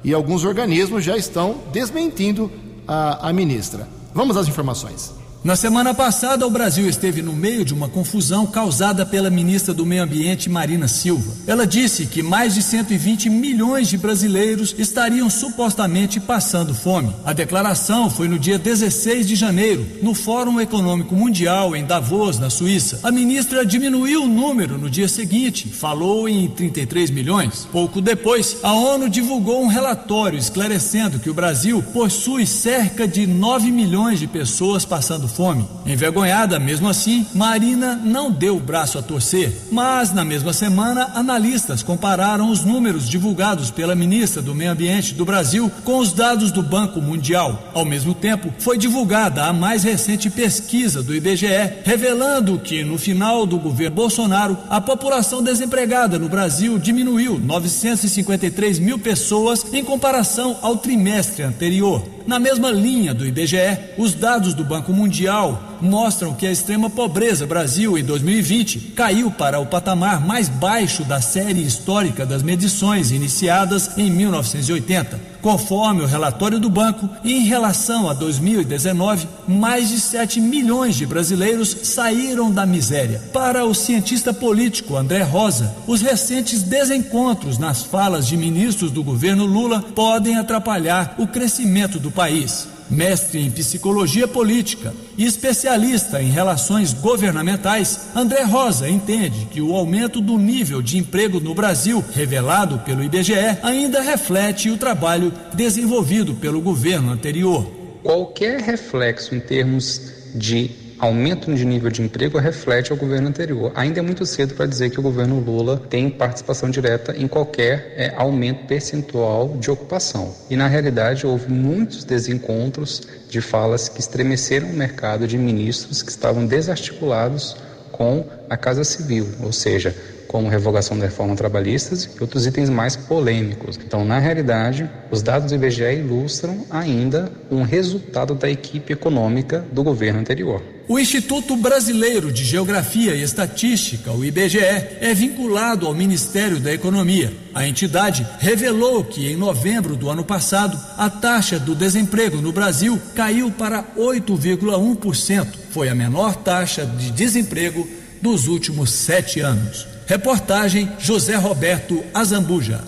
E 0.05 0.13
alguns 0.13 0.45
organismos 0.45 1.05
já 1.05 1.17
estão 1.17 1.59
desmentindo 1.73 2.51
a, 2.87 3.29
a 3.29 3.33
ministra. 3.33 3.89
Vamos 4.13 4.37
às 4.37 4.49
informações. 4.49 5.22
Na 5.45 5.57
semana 5.57 5.93
passada, 5.93 6.47
o 6.47 6.51
Brasil 6.51 6.89
esteve 6.89 7.21
no 7.21 7.33
meio 7.33 7.65
de 7.65 7.75
uma 7.75 7.89
confusão 7.89 8.47
causada 8.47 9.05
pela 9.05 9.29
ministra 9.29 9.75
do 9.75 9.85
Meio 9.85 10.05
Ambiente, 10.05 10.49
Marina 10.49 10.87
Silva. 10.87 11.33
Ela 11.49 11.67
disse 11.67 12.07
que 12.07 12.23
mais 12.23 12.55
de 12.55 12.63
120 12.63 13.29
milhões 13.29 13.89
de 13.89 13.99
brasileiros 13.99 14.73
estariam 14.79 15.29
supostamente 15.29 16.21
passando 16.21 16.73
fome. 16.73 17.13
A 17.25 17.33
declaração 17.33 18.09
foi 18.09 18.29
no 18.29 18.39
dia 18.39 18.57
16 18.57 19.27
de 19.27 19.35
janeiro, 19.35 19.85
no 20.01 20.15
Fórum 20.15 20.61
Econômico 20.61 21.17
Mundial 21.17 21.75
em 21.75 21.85
Davos, 21.85 22.39
na 22.39 22.49
Suíça. 22.49 23.01
A 23.03 23.11
ministra 23.11 23.67
diminuiu 23.67 24.23
o 24.23 24.29
número 24.29 24.79
no 24.79 24.89
dia 24.89 25.09
seguinte, 25.09 25.67
falou 25.67 26.29
em 26.29 26.47
33 26.47 27.11
milhões. 27.11 27.67
Pouco 27.73 28.01
depois, 28.01 28.59
a 28.63 28.73
ONU 28.75 29.09
divulgou 29.09 29.61
um 29.61 29.67
relatório 29.67 30.39
esclarecendo 30.39 31.19
que 31.19 31.31
o 31.31 31.35
Brasil 31.35 31.83
possui 31.93 32.47
cerca 32.47 33.09
de 33.09 33.27
9 33.27 33.73
milhões 33.73 34.21
de 34.21 34.29
pessoas 34.29 34.85
passando 34.85 35.32
fome. 35.33 35.67
Envergonhada, 35.87 36.59
mesmo 36.59 36.89
assim, 36.89 37.27
Marina 37.35 37.97
não 37.97 38.31
deu 38.31 38.57
o 38.57 38.61
braço 38.61 38.99
a 38.99 39.03
torcer. 39.03 39.53
Mas, 39.71 40.13
na 40.13 40.25
mesma 40.25 40.53
semana, 40.53 41.11
analistas 41.15 41.83
compararam 41.83 42.51
os 42.51 42.65
números 42.65 43.09
divulgados 43.09 43.71
pela 43.71 43.95
ministra 43.95 44.41
do 44.41 44.55
Meio 44.55 44.73
Ambiente 44.73 45.15
do 45.15 45.25
Brasil 45.25 45.71
com 45.85 45.99
os 45.99 46.13
dados 46.13 46.51
do 46.51 46.63
Banco 46.63 47.01
Mundial. 47.01 47.71
Ao 47.75 47.85
mesmo 47.85 48.15
tempo, 48.15 48.53
foi 48.59 48.79
divulgada 48.79 49.45
a 49.45 49.53
mais 49.53 49.83
recente 49.83 50.31
pesquisa 50.31 51.03
do 51.03 51.15
IBGE, 51.15 51.81
revelando 51.85 52.59
que, 52.59 52.85
no 52.85 52.99
final 52.99 53.47
do 53.47 53.59
governo 53.59 53.97
Bolsonaro, 53.97 54.57
a 54.69 54.81
população 54.81 55.43
desempregada 55.43 56.19
no 56.19 56.29
Brasil 56.29 56.79
diminuiu 56.79 57.39
953 57.39 58.79
mil 58.79 58.99
pessoas 58.99 59.65
em 59.73 59.85
comparação 59.85 60.59
ao 60.63 60.77
trimestre 60.77 61.43
anterior. 61.43 62.03
Na 62.27 62.39
mesma 62.39 62.71
linha 62.71 63.13
do 63.13 63.27
IBGE, 63.27 63.79
os 63.99 64.15
dados 64.15 64.55
do 64.55 64.65
Banco 64.65 64.93
Mundial 64.93 65.72
mostram 65.83 66.33
que 66.33 66.47
a 66.47 66.53
extrema 66.53 66.89
pobreza 66.89 67.47
Brasil 67.47 67.99
em 67.99 68.05
2020 68.05 68.93
caiu 68.95 69.31
para 69.31 69.59
o 69.59 69.67
patamar 69.67 70.25
mais 70.25 70.49
baixo 70.49 71.05
da 71.05 71.21
série 71.21 71.63
histórica 71.63 72.25
das 72.25 72.43
medições 72.43 73.11
iniciadas 73.11 73.99
em 73.99 74.11
1980. 74.11 75.33
Conforme 75.43 76.03
o 76.03 76.07
relatório 76.07 76.61
do 76.61 76.71
banco, 76.71 77.09
em 77.25 77.41
relação 77.41 78.09
a 78.09 78.15
2019, 78.15 79.27
mais 79.49 79.89
de 79.89 79.99
7 79.99 80.41
milhões 80.41 80.95
de 80.95 81.05
brasileiros 81.05 81.77
saíram 81.83 82.49
da 82.49 82.65
miséria. 82.65 83.21
Para 83.33 83.65
o 83.65 83.75
cientista 83.75 84.33
político 84.33 84.97
André 84.97 85.23
Rosa, 85.23 85.75
os 85.87 86.01
recentes 86.01 86.63
desencontros 86.63 87.59
nas 87.59 87.83
falas 87.83 88.29
de 88.29 88.37
ministros 88.37 88.93
do 88.93 89.03
governo 89.03 89.45
Lula 89.45 89.83
podem 89.83 90.37
atrapalhar 90.37 91.17
o 91.19 91.27
crescimento 91.27 91.99
do 91.99 92.11
país 92.13 92.72
mestre 92.91 93.41
em 93.41 93.51
psicologia 93.51 94.29
política 94.29 94.95
e 95.17 95.25
especialista 95.25 96.23
em 96.23 96.31
relações 96.31 96.93
governamentais, 96.93 98.09
André 98.15 98.43
Rosa 98.43 98.89
entende 98.89 99.47
que 99.51 99.61
o 99.61 99.75
aumento 99.75 100.21
do 100.21 100.37
nível 100.39 100.83
de 100.83 100.99
emprego 100.99 101.41
no 101.41 101.55
Brasil, 101.55 102.05
revelado 102.13 102.79
pelo 102.81 103.03
IBGE, 103.03 103.59
ainda 103.63 104.01
reflete 104.01 104.71
o 104.71 104.77
trabalho 104.77 105.33
desenvolvido 105.55 106.35
pelo 106.35 106.61
governo 106.61 107.13
anterior. 107.13 107.71
qualquer 108.03 108.61
reflexo 108.61 109.35
em 109.35 109.41
termos 109.41 110.13
de 110.35 110.82
aumento 111.03 111.53
de 111.53 111.65
nível 111.65 111.91
de 111.91 112.01
emprego 112.01 112.39
reflete 112.39 112.93
o 112.93 112.97
governo 112.97 113.29
anterior. 113.29 113.73
Ainda 113.75 113.99
é 113.99 114.03
muito 114.03 114.25
cedo 114.25 114.55
para 114.55 114.67
dizer 114.67 114.89
que 114.91 115.01
o 115.01 115.03
governo 115.03 115.41
Lula 115.41 115.83
tem 115.91 116.09
participação 116.09 116.71
direta 116.71 117.13
em 117.17 117.27
qualquer 117.27 117.93
é, 117.97 118.15
aumento 118.17 118.67
percentual 118.67 119.57
de 119.59 119.69
ocupação. 119.69 120.33
E 120.49 120.55
na 120.55 120.69
realidade 120.69 121.27
houve 121.27 121.53
muitos 121.53 122.05
desencontros 122.05 123.03
de 123.29 123.41
falas 123.41 123.89
que 123.89 123.99
estremeceram 123.99 124.69
o 124.69 124.73
mercado 124.73 125.27
de 125.27 125.37
ministros 125.37 126.05
que 126.05 126.11
estavam 126.11 126.47
desarticulados 126.47 127.57
com 127.91 128.25
a 128.49 128.57
Casa 128.57 128.85
Civil, 128.85 129.27
ou 129.43 129.53
seja, 129.53 129.93
como 130.29 130.49
revogação 130.49 130.97
da 130.97 131.07
reforma 131.07 131.35
trabalhista 131.35 131.97
e 131.97 132.21
outros 132.21 132.47
itens 132.47 132.71
mais 132.71 132.95
polêmicos. 132.95 133.77
Então, 133.85 134.05
na 134.05 134.21
realidade, 134.21 134.89
os 135.11 135.21
dados 135.21 135.51
do 135.51 135.57
IBGE 135.57 135.97
ilustram 135.97 136.65
ainda 136.71 137.29
um 137.51 137.63
resultado 137.63 138.37
da 138.37 138.49
equipe 138.49 138.93
econômica 138.93 139.65
do 139.73 139.83
governo 139.83 140.21
anterior. 140.21 140.63
O 140.89 140.99
Instituto 140.99 141.57
Brasileiro 141.57 142.33
de 142.33 142.45
Geografia 142.45 143.15
e 143.15 143.23
Estatística, 143.23 144.11
o 144.11 144.25
IBGE, 144.25 144.59
é 144.59 145.15
vinculado 145.15 145.87
ao 145.87 145.95
Ministério 145.95 146.59
da 146.59 146.73
Economia. 146.73 147.33
A 147.55 147.67
entidade 147.67 148.27
revelou 148.41 149.05
que 149.05 149.31
em 149.31 149.37
novembro 149.37 149.95
do 149.95 150.11
ano 150.11 150.25
passado, 150.25 150.79
a 150.99 151.09
taxa 151.09 151.59
do 151.59 151.75
desemprego 151.75 152.43
no 152.43 152.53
Brasil 152.53 153.01
caiu 153.15 153.51
para 153.51 153.85
8,1%. 153.97 155.47
Foi 155.71 155.89
a 155.89 155.95
menor 155.95 156.35
taxa 156.37 156.85
de 156.85 157.11
desemprego 157.13 157.89
dos 158.21 158.49
últimos 158.49 158.91
sete 158.91 159.41
anos. 159.41 159.87
Reportagem 160.07 160.91
José 160.99 161.37
Roberto 161.37 162.03
Azambuja. 162.13 162.83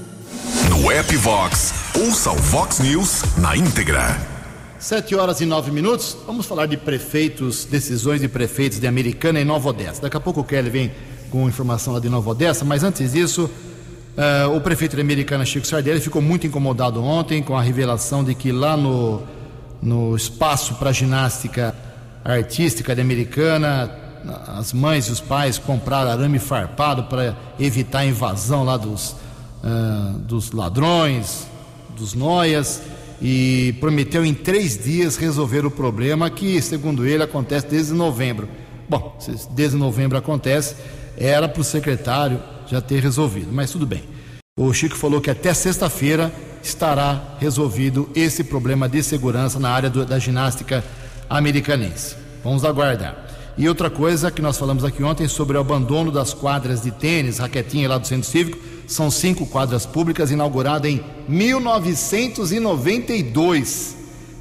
No 0.69 0.91
app 0.91 1.17
Vox, 1.17 1.73
ouça 1.95 2.33
o 2.33 2.37
Vox 2.37 2.81
News 2.81 3.23
na 3.39 3.57
íntegra. 3.57 4.34
Sete 4.85 5.15
horas 5.15 5.41
e 5.41 5.47
nove 5.47 5.71
minutos. 5.71 6.15
Vamos 6.27 6.45
falar 6.45 6.67
de 6.67 6.77
prefeitos, 6.77 7.65
decisões 7.65 8.21
de 8.21 8.29
prefeitos 8.29 8.79
de 8.79 8.87
Americana 8.87 9.41
e 9.41 9.45
Nova 9.45 9.71
Odessa. 9.71 10.03
Daqui 10.03 10.15
a 10.19 10.21
pouco 10.21 10.41
o 10.41 10.45
Kelly 10.45 10.69
vem 10.69 10.93
com 11.31 11.49
informação 11.49 11.95
lá 11.95 12.01
de 12.01 12.11
Nova 12.11 12.29
Odessa, 12.29 12.67
mas 12.67 12.85
antes 12.85 13.13
disso, 13.13 13.49
uh, 13.49 14.55
o 14.55 14.61
prefeito 14.61 14.95
de 14.95 15.01
Americana, 15.01 15.43
Chico 15.47 15.67
Sardelli, 15.67 16.01
ficou 16.01 16.21
muito 16.21 16.47
incomodado 16.47 17.03
ontem 17.03 17.43
com 17.43 17.57
a 17.57 17.63
revelação 17.63 18.23
de 18.23 18.35
que 18.35 18.53
lá 18.53 18.77
no, 18.77 19.23
no 19.81 20.15
espaço 20.15 20.75
para 20.75 20.93
ginástica 20.93 21.75
artística 22.23 22.95
de 22.95 23.01
Americana 23.01 23.91
as 24.49 24.75
mães 24.75 25.07
e 25.07 25.13
os 25.13 25.21
pais 25.21 25.57
compraram 25.57 26.11
arame 26.11 26.39
farpado 26.39 27.05
para 27.05 27.35
evitar 27.59 28.01
a 28.01 28.05
invasão 28.05 28.63
lá 28.65 28.77
dos, 28.77 29.13
uh, 29.63 30.19
dos 30.19 30.53
ladrões, 30.53 31.47
dos 31.97 32.13
noias, 32.13 32.83
e 33.27 33.75
prometeu 33.81 34.23
em 34.23 34.35
três 34.35 34.77
dias 34.77 35.17
resolver 35.17 35.65
o 35.65 35.71
problema 35.71 36.29
que, 36.29 36.61
segundo 36.61 37.07
ele, 37.07 37.23
acontece 37.23 37.67
desde 37.67 37.95
novembro. 37.95 38.47
Bom, 38.87 39.17
se 39.19 39.49
desde 39.53 39.79
novembro 39.79 40.19
acontece, 40.19 40.75
era 41.17 41.49
para 41.49 41.63
o 41.63 41.65
secretário 41.65 42.39
já 42.67 42.83
ter 42.83 43.03
resolvido, 43.03 43.49
mas 43.51 43.71
tudo 43.71 43.87
bem. 43.87 44.03
O 44.59 44.71
Chico 44.75 44.95
falou 44.95 45.23
que 45.23 45.31
até 45.31 45.55
sexta-feira 45.55 46.31
estará 46.63 47.39
resolvido 47.41 48.11
esse 48.15 48.45
problema 48.45 48.91
de 48.91 49.03
segurança 49.03 49.59
na 49.59 49.71
área 49.71 49.89
do, 49.89 50.05
da 50.05 50.19
ginástica 50.19 50.85
americanense. 51.31 52.17
Vamos 52.45 52.63
aguardar. 52.63 53.24
E 53.57 53.69
outra 53.69 53.89
coisa 53.89 54.33
que 54.33 54.43
nós 54.43 54.59
falamos 54.59 54.85
aqui 54.85 55.05
ontem 55.05 55.29
sobre 55.29 55.57
o 55.57 55.61
abandono 55.61 56.11
das 56.11 56.35
quadras 56.35 56.83
de 56.83 56.91
tênis, 56.91 57.39
raquetinha 57.39 57.89
lá 57.89 57.99
do 57.99 58.07
Centro 58.07 58.29
Cívico, 58.29 58.59
são 58.85 59.13
cinco 59.13 59.47
quadras 59.47 59.87
públicas 59.87 60.33
inauguradas 60.33 60.91
em 60.91 61.01
1992 61.29 63.97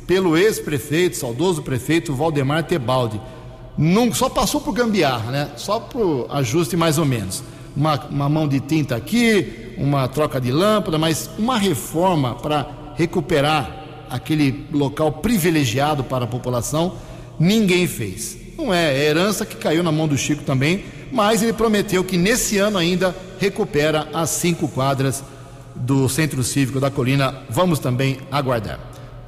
pelo 0.07 0.35
ex-prefeito, 0.35 1.15
saudoso 1.15 1.61
prefeito 1.61 2.11
Valdemar 2.13 2.63
Tebaldi. 2.63 3.21
Num, 3.77 4.11
só 4.11 4.29
passou 4.29 4.59
por 4.59 4.73
gambiarra, 4.73 5.31
né? 5.31 5.51
Só 5.57 5.79
por 5.79 6.25
ajuste 6.31 6.75
mais 6.75 6.97
ou 6.97 7.05
menos. 7.05 7.43
Uma, 7.75 8.03
uma 8.09 8.27
mão 8.27 8.47
de 8.47 8.59
tinta 8.59 8.95
aqui, 8.95 9.75
uma 9.77 10.07
troca 10.07 10.41
de 10.41 10.51
lâmpada, 10.51 10.97
mas 10.97 11.29
uma 11.37 11.59
reforma 11.59 12.33
para 12.33 12.65
recuperar 12.95 14.05
aquele 14.09 14.65
local 14.71 15.11
privilegiado 15.11 16.03
para 16.03 16.25
a 16.25 16.27
população, 16.27 16.95
ninguém 17.39 17.85
fez. 17.87 18.41
Não 18.57 18.73
é, 18.73 18.95
é 18.95 19.05
herança 19.05 19.45
que 19.45 19.55
caiu 19.55 19.83
na 19.83 19.91
mão 19.91 20.07
do 20.07 20.17
Chico 20.17 20.43
também, 20.43 20.85
mas 21.11 21.41
ele 21.41 21.53
prometeu 21.53 22.03
que 22.03 22.17
nesse 22.17 22.57
ano 22.57 22.77
ainda 22.77 23.15
recupera 23.39 24.07
as 24.13 24.29
cinco 24.29 24.67
quadras 24.67 25.23
do 25.75 26.07
Centro 26.07 26.43
Cívico 26.43 26.79
da 26.79 26.91
Colina. 26.91 27.43
Vamos 27.49 27.79
também 27.79 28.19
aguardar. 28.31 28.79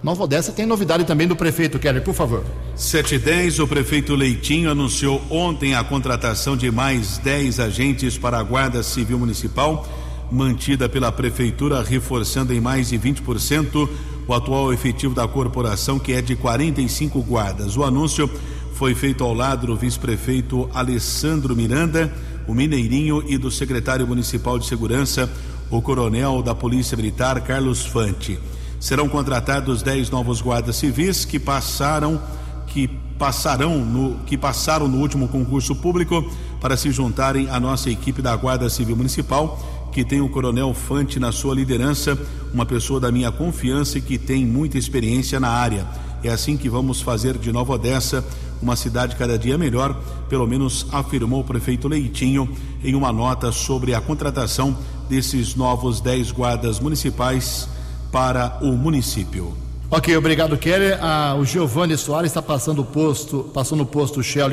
Nova 0.04 0.24
Odessa 0.24 0.52
tem 0.52 0.68
novidade 0.68 1.04
também 1.04 1.28
do 1.28 1.36
prefeito 1.36 1.80
Keller, 1.80 2.04
por 2.04 2.14
favor. 2.14 2.44
710, 2.76 3.60
o 3.60 3.68
prefeito 3.68 4.14
Leitinho 4.14 4.70
anunciou 4.70 5.20
ontem 5.32 5.74
a 5.74 5.84
contratação 5.84 6.56
de 6.56 6.70
mais 6.70 7.18
10 7.18 7.60
agentes 7.60 8.16
para 8.16 8.38
a 8.38 8.44
Guarda 8.44 8.84
Civil 8.84 9.18
Municipal, 9.18 9.88
mantida 10.32 10.88
pela 10.88 11.12
prefeitura, 11.12 11.82
reforçando 11.82 12.54
em 12.54 12.62
mais 12.62 12.90
de 12.90 13.00
20% 13.00 13.90
o 14.28 14.34
atual 14.34 14.72
efetivo 14.72 15.16
da 15.16 15.28
corporação, 15.28 15.98
que 15.98 16.14
é 16.14 16.22
de 16.22 16.36
45 16.36 17.22
guardas. 17.24 17.76
O 17.76 17.84
anúncio 17.84 18.30
foi 18.76 18.94
feito 18.94 19.24
ao 19.24 19.34
lado 19.34 19.68
do 19.68 19.76
vice-prefeito 19.78 20.70
Alessandro 20.74 21.56
Miranda, 21.56 22.12
o 22.46 22.54
Mineirinho 22.54 23.24
e 23.26 23.38
do 23.38 23.50
secretário 23.50 24.06
municipal 24.06 24.60
de 24.60 24.66
segurança, 24.66 25.32
o 25.72 25.82
coronel 25.82 26.44
da 26.44 26.54
Polícia 26.54 26.98
Militar 26.98 27.40
Carlos 27.40 27.86
Fante. 27.86 28.38
Serão 28.78 29.08
contratados 29.08 29.82
10 29.82 30.10
novos 30.10 30.42
guardas 30.42 30.76
civis 30.76 31.24
que 31.24 31.40
passaram 31.40 32.22
que 32.68 32.90
passarão 33.18 33.80
no 33.80 34.20
que 34.26 34.38
passaram 34.38 34.90
no 34.90 34.98
último 34.98 35.30
concurso 35.30 35.74
público 35.74 36.30
para 36.60 36.76
se 36.76 36.92
juntarem 36.92 37.50
à 37.50 37.58
nossa 37.62 37.90
equipe 37.90 38.22
da 38.22 38.36
Guarda 38.36 38.70
Civil 38.70 38.98
Municipal, 38.98 39.88
que 39.94 40.04
tem 40.04 40.20
o 40.20 40.28
Coronel 40.28 40.74
Fante 40.74 41.18
na 41.18 41.32
sua 41.32 41.56
liderança, 41.56 42.20
uma 42.54 42.66
pessoa 42.66 43.00
da 43.00 43.10
minha 43.10 43.32
confiança 43.32 43.98
e 44.00 44.02
que 44.02 44.18
tem 44.18 44.46
muita 44.46 44.78
experiência 44.78 45.40
na 45.40 45.50
área. 45.50 45.88
É 46.22 46.30
assim 46.30 46.58
que 46.58 46.68
vamos 46.68 47.02
fazer 47.02 47.38
de 47.38 47.52
Nova 47.52 47.74
Odessa 47.74 48.26
uma 48.62 48.76
cidade 48.76 49.16
cada 49.16 49.38
dia 49.38 49.58
melhor, 49.58 49.96
pelo 50.30 50.48
menos 50.48 50.88
afirmou 50.92 51.42
o 51.42 51.44
prefeito 51.44 51.88
Leitinho 51.88 52.50
em 52.84 52.96
uma 52.96 53.12
nota 53.12 53.52
sobre 53.52 53.94
a 53.94 54.02
contratação 54.02 54.78
desses 55.10 55.56
novos 55.56 56.02
10 56.02 56.32
guardas 56.32 56.80
municipais 56.80 57.70
para 58.12 58.60
o 58.62 58.72
município. 58.74 59.56
Ok, 59.90 60.16
obrigado, 60.18 60.58
Keller. 60.58 60.98
Ah, 61.00 61.36
o 61.40 61.46
Giovanni 61.46 61.96
Soares 61.96 62.32
está 62.32 62.42
passando 62.42 62.82
o 62.82 62.86
posto, 62.86 63.50
passou 63.54 63.78
no 63.78 63.86
posto 63.86 64.24
Shell 64.24 64.50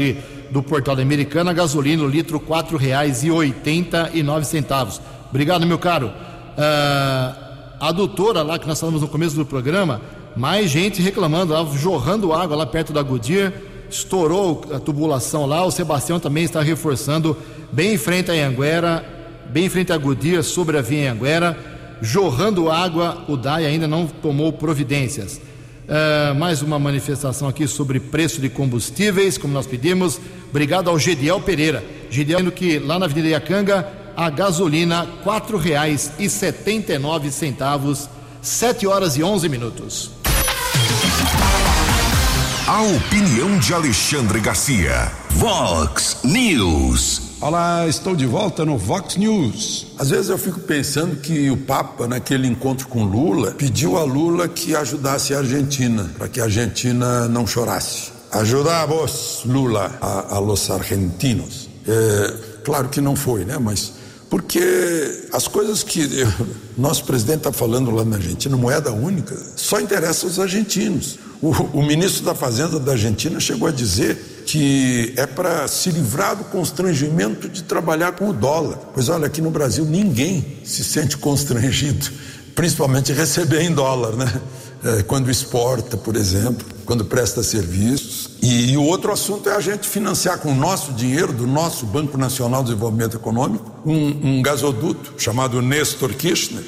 do 0.50 0.62
Portal 0.62 0.94
da 0.94 1.02
Americana, 1.02 1.52
gasolina, 1.52 2.04
litro 2.04 2.42
nove 4.22 4.44
centavos. 4.44 5.00
Obrigado, 5.30 5.66
meu 5.66 5.78
caro. 5.78 6.12
Ah, 6.58 7.76
a 7.80 7.90
doutora 7.90 8.42
lá 8.42 8.58
que 8.58 8.68
nós 8.68 8.78
falamos 8.78 9.00
no 9.00 9.08
começo 9.08 9.34
do 9.34 9.46
programa, 9.46 10.00
mais 10.36 10.70
gente 10.70 11.00
reclamando, 11.00 11.54
lá, 11.54 11.64
jorrando 11.76 12.32
água 12.32 12.56
lá 12.56 12.66
perto 12.66 12.92
da 12.92 13.02
Goodyear 13.02 13.52
estourou 13.92 14.64
a 14.72 14.80
tubulação 14.80 15.46
lá. 15.46 15.64
O 15.64 15.70
Sebastião 15.70 16.18
também 16.18 16.42
está 16.44 16.62
reforçando 16.62 17.36
bem 17.70 17.94
em 17.94 17.98
frente 17.98 18.30
a 18.30 18.46
Anguera, 18.46 19.04
bem 19.50 19.66
em 19.66 19.68
frente 19.68 19.92
a 19.92 19.98
Goodyear, 19.98 20.42
sobre 20.42 20.78
a 20.78 20.82
via 20.82 21.12
Anguera, 21.12 21.58
jorrando 22.00 22.70
água. 22.70 23.24
O 23.28 23.36
DAI 23.36 23.66
ainda 23.66 23.86
não 23.86 24.06
tomou 24.06 24.50
providências. 24.52 25.40
Uh, 25.82 26.34
mais 26.36 26.62
uma 26.62 26.78
manifestação 26.78 27.48
aqui 27.48 27.66
sobre 27.66 27.98
preço 28.00 28.40
de 28.40 28.48
combustíveis, 28.48 29.36
como 29.36 29.52
nós 29.52 29.66
pedimos. 29.66 30.18
Obrigado 30.48 30.88
ao 30.88 30.98
Gediel 30.98 31.40
Pereira. 31.40 31.84
Gediel, 32.08 32.38
dizendo 32.38 32.52
que 32.52 32.78
lá 32.78 32.98
na 32.98 33.04
Avenida 33.04 33.28
Iacanga, 33.28 33.86
a 34.16 34.30
gasolina 34.30 35.02
R$ 35.02 35.08
4,79, 35.24 38.08
7 38.40 38.86
horas 38.86 39.16
e 39.16 39.22
11 39.22 39.48
minutos. 39.48 40.21
A 42.72 42.80
opinião 42.80 43.58
de 43.58 43.74
Alexandre 43.74 44.40
Garcia. 44.40 45.12
Vox 45.32 46.16
News. 46.24 47.20
Olá, 47.38 47.86
estou 47.86 48.16
de 48.16 48.24
volta 48.24 48.64
no 48.64 48.78
Vox 48.78 49.18
News. 49.18 49.88
Às 49.98 50.08
vezes 50.08 50.30
eu 50.30 50.38
fico 50.38 50.58
pensando 50.58 51.16
que 51.16 51.50
o 51.50 51.56
Papa, 51.58 52.08
naquele 52.08 52.48
encontro 52.48 52.88
com 52.88 53.04
Lula, 53.04 53.50
pediu 53.50 53.98
a 53.98 54.04
Lula 54.04 54.48
que 54.48 54.74
ajudasse 54.74 55.34
a 55.34 55.40
Argentina, 55.40 56.10
para 56.16 56.28
que 56.28 56.40
a 56.40 56.44
Argentina 56.44 57.28
não 57.28 57.46
chorasse. 57.46 58.10
Ajudamos, 58.32 59.42
Lula, 59.44 59.98
a, 60.00 60.36
a 60.36 60.38
los 60.38 60.70
argentinos. 60.70 61.68
É, 61.86 62.34
claro 62.64 62.88
que 62.88 63.02
não 63.02 63.14
foi, 63.14 63.44
né? 63.44 63.58
Mas 63.58 63.92
porque 64.30 65.28
as 65.30 65.46
coisas 65.46 65.82
que 65.82 66.08
nosso 66.78 67.04
presidente 67.04 67.40
está 67.40 67.52
falando 67.52 67.90
lá 67.90 68.02
na 68.02 68.16
Argentina, 68.16 68.56
moeda 68.56 68.90
única, 68.90 69.36
só 69.56 69.78
interessa 69.78 70.24
aos 70.24 70.38
argentinos. 70.38 71.18
O, 71.42 71.50
o 71.50 71.82
ministro 71.82 72.24
da 72.24 72.34
Fazenda 72.34 72.78
da 72.78 72.92
Argentina 72.92 73.40
chegou 73.40 73.66
a 73.66 73.72
dizer 73.72 74.44
que 74.46 75.12
é 75.16 75.26
para 75.26 75.66
se 75.66 75.90
livrar 75.90 76.36
do 76.36 76.44
constrangimento 76.44 77.48
de 77.48 77.64
trabalhar 77.64 78.12
com 78.12 78.28
o 78.28 78.32
dólar. 78.32 78.78
Pois 78.94 79.08
olha, 79.08 79.26
aqui 79.26 79.42
no 79.42 79.50
Brasil 79.50 79.84
ninguém 79.84 80.60
se 80.64 80.84
sente 80.84 81.16
constrangido, 81.16 82.10
principalmente 82.54 83.12
receber 83.12 83.62
em 83.62 83.72
dólar, 83.72 84.12
né? 84.12 84.40
é, 84.84 85.02
quando 85.02 85.30
exporta, 85.30 85.96
por 85.96 86.16
exemplo, 86.16 86.66
quando 86.84 87.04
presta 87.04 87.42
serviços. 87.42 88.30
E, 88.42 88.72
e, 88.72 88.76
o 88.76 88.84
outro 88.84 89.12
assunto 89.12 89.48
é 89.48 89.54
a 89.54 89.60
gente 89.60 89.88
financiar 89.88 90.38
com 90.38 90.50
o 90.50 90.54
nosso 90.54 90.92
dinheiro, 90.92 91.32
do 91.32 91.46
nosso 91.46 91.86
Banco 91.86 92.18
Nacional 92.18 92.62
de 92.62 92.70
Desenvolvimento 92.70 93.16
Econômico, 93.16 93.70
um, 93.86 94.38
um 94.38 94.42
gasoduto 94.42 95.14
chamado 95.16 95.62
Nestor 95.62 96.12
Kirchner, 96.14 96.64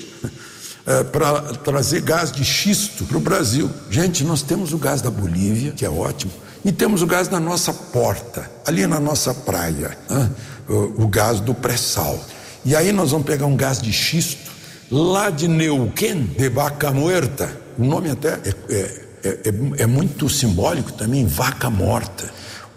é, 0.86 1.02
para 1.02 1.40
trazer 1.54 2.00
gás 2.02 2.30
de 2.30 2.44
xisto 2.44 3.04
para 3.04 3.16
o 3.16 3.20
Brasil. 3.20 3.70
Gente, 3.90 4.22
nós 4.24 4.42
temos 4.42 4.72
o 4.72 4.78
gás 4.78 5.00
da 5.00 5.10
Bolívia, 5.10 5.72
que 5.72 5.84
é 5.84 5.90
ótimo, 5.90 6.32
e 6.64 6.72
temos 6.72 7.02
o 7.02 7.06
gás 7.06 7.28
na 7.28 7.40
nossa 7.40 7.72
porta, 7.72 8.50
ali 8.66 8.86
na 8.86 9.00
nossa 9.00 9.32
praia, 9.32 9.96
né? 10.08 10.30
o, 10.68 11.04
o 11.04 11.08
gás 11.08 11.40
do 11.40 11.54
pré-sal. 11.54 12.18
E 12.64 12.74
aí 12.74 12.92
nós 12.92 13.10
vamos 13.10 13.26
pegar 13.26 13.46
um 13.46 13.56
gás 13.56 13.80
de 13.80 13.92
xisto 13.92 14.52
lá 14.90 15.30
de 15.30 15.48
Neuquén, 15.48 16.24
de 16.24 16.48
Vaca 16.48 16.90
Muerta. 16.90 17.50
O 17.78 17.84
nome 17.84 18.10
até 18.10 18.34
é, 18.44 18.54
é, 18.70 19.02
é, 19.24 19.82
é 19.82 19.86
muito 19.86 20.28
simbólico 20.28 20.92
também, 20.92 21.26
vaca 21.26 21.68
morta. 21.68 22.30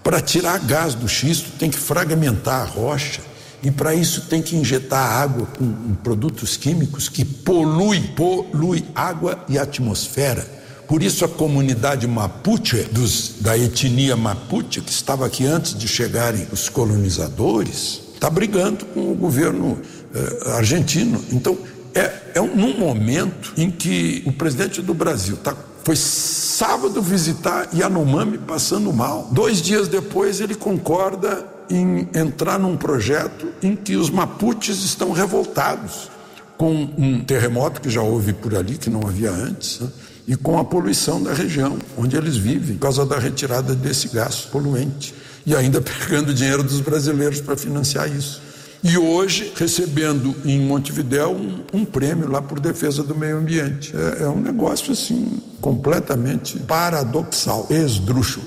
Para 0.03 0.21
tirar 0.21 0.59
gás 0.59 0.95
do 0.95 1.07
xisto 1.07 1.51
tem 1.59 1.69
que 1.69 1.77
fragmentar 1.77 2.61
a 2.61 2.65
rocha 2.65 3.21
e 3.63 3.71
para 3.71 3.93
isso 3.93 4.21
tem 4.21 4.41
que 4.41 4.55
injetar 4.55 5.19
água 5.19 5.47
com 5.57 5.95
produtos 6.03 6.55
químicos 6.55 7.09
que 7.09 7.25
polui, 7.25 8.01
polui 8.15 8.85
água 8.93 9.43
e 9.49 9.57
atmosfera. 9.57 10.57
Por 10.87 11.03
isso 11.03 11.25
a 11.25 11.27
comunidade 11.27 12.07
Mapuche, 12.07 12.83
dos, 12.83 13.35
da 13.41 13.57
etnia 13.57 14.15
Mapuche, 14.15 14.79
que 14.79 14.91
estava 14.91 15.25
aqui 15.25 15.45
antes 15.45 15.77
de 15.77 15.87
chegarem 15.87 16.47
os 16.51 16.69
colonizadores, 16.69 18.01
está 18.13 18.29
brigando 18.29 18.85
com 18.85 19.11
o 19.11 19.15
governo 19.15 19.81
eh, 20.15 20.51
argentino. 20.51 21.21
Então, 21.31 21.57
é, 21.93 22.13
é 22.35 22.41
um, 22.41 22.55
num 22.55 22.77
momento 22.77 23.53
em 23.57 23.69
que 23.69 24.23
o 24.25 24.31
presidente 24.31 24.81
do 24.81 24.93
Brasil 24.93 25.35
tá, 25.35 25.55
foi 25.83 25.95
sábado 25.97 27.01
visitar 27.01 27.69
Yanomami 27.73 28.37
passando 28.37 28.93
mal. 28.93 29.27
Dois 29.31 29.61
dias 29.61 29.89
depois 29.89 30.39
ele 30.39 30.55
concorda 30.55 31.56
em 31.69 32.07
entrar 32.13 32.57
num 32.59 32.77
projeto 32.77 33.47
em 33.61 33.75
que 33.75 33.95
os 33.95 34.09
Mapuches 34.09 34.83
estão 34.83 35.11
revoltados 35.11 36.09
com 36.57 36.89
um 36.97 37.23
terremoto 37.23 37.81
que 37.81 37.89
já 37.89 38.01
houve 38.01 38.33
por 38.33 38.55
ali, 38.55 38.77
que 38.77 38.89
não 38.89 39.01
havia 39.07 39.31
antes. 39.31 39.79
Né? 39.79 39.89
e 40.27 40.35
com 40.35 40.59
a 40.59 40.65
poluição 40.65 41.23
da 41.23 41.33
região 41.33 41.77
onde 41.97 42.17
eles 42.17 42.35
vivem, 42.35 42.75
por 42.75 42.81
causa 42.83 43.05
da 43.05 43.17
retirada 43.17 43.73
desse 43.73 44.09
gás 44.09 44.41
poluente. 44.41 45.15
E 45.45 45.55
ainda 45.55 45.79
pegando 45.79 46.33
dinheiro 46.33 46.61
dos 46.61 46.81
brasileiros 46.81 47.39
para 47.39 47.55
financiar 47.55 48.11
isso. 48.11 48.41
E 48.83 48.95
hoje 48.97 49.53
recebendo 49.55 50.35
em 50.45 50.59
Montevidéu 50.59 51.31
um, 51.31 51.63
um, 51.73 51.85
prêmio 51.85 52.29
lá 52.29 52.41
por 52.41 52.59
defesa 52.59 53.01
do 53.01 53.15
meio 53.15 53.37
ambiente. 53.37 53.93
É, 53.95 54.23
é 54.23 54.27
um 54.27 54.39
negócio 54.39 54.91
assim 54.91 55.41
completamente 55.61 56.59
paradoxal, 56.59 57.65
esdrúxulo. 57.69 58.45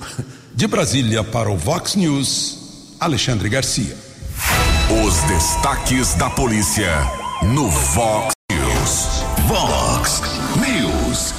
De 0.55 0.67
Brasília 0.67 1.25
para 1.25 1.51
o 1.51 1.57
Vox 1.57 1.97
News, 1.97 2.60
Alexandre 3.01 3.49
Garcia. 3.49 3.97
Os 5.03 5.23
destaques 5.23 6.15
da 6.17 6.29
polícia 6.29 6.93
no 7.43 7.67
Vox 7.71 8.35
News. 8.53 9.25
Vox 9.49 10.23
News. 10.57 11.35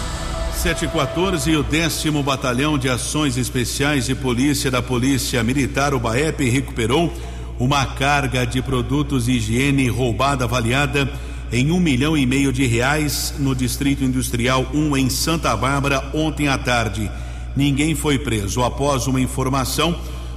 714 0.56 1.52
e 1.52 1.56
o 1.56 1.62
décimo 1.62 2.24
Batalhão 2.24 2.80
de 2.80 2.90
Ações 2.90 3.38
Especiais 3.38 4.08
de 4.08 4.16
Polícia 4.16 4.72
da 4.72 4.82
Polícia 4.82 5.44
Militar, 5.44 5.94
o 5.94 6.00
BAEP, 6.00 6.50
recuperou 6.50 7.14
uma 7.60 7.86
carga 7.86 8.44
de 8.44 8.60
produtos 8.60 9.26
de 9.26 9.34
higiene 9.34 9.88
roubada 9.88 10.46
avaliada 10.46 11.08
em 11.52 11.70
um 11.70 11.80
milhão 11.80 12.18
e 12.18 12.26
meio 12.26 12.52
de 12.52 12.66
reais 12.66 13.36
no 13.38 13.54
Distrito 13.54 14.04
Industrial 14.04 14.66
1 14.74 14.98
em 14.98 15.12
Santa 15.12 15.56
Bárbara 15.56 16.10
ontem 16.12 16.48
à 16.48 16.58
tarde. 16.58 17.12
Ninguém 17.56 17.94
foi 17.94 18.18
preso. 18.18 18.64
Após 18.64 19.06
uma 19.06 19.22
informação, 19.22 19.96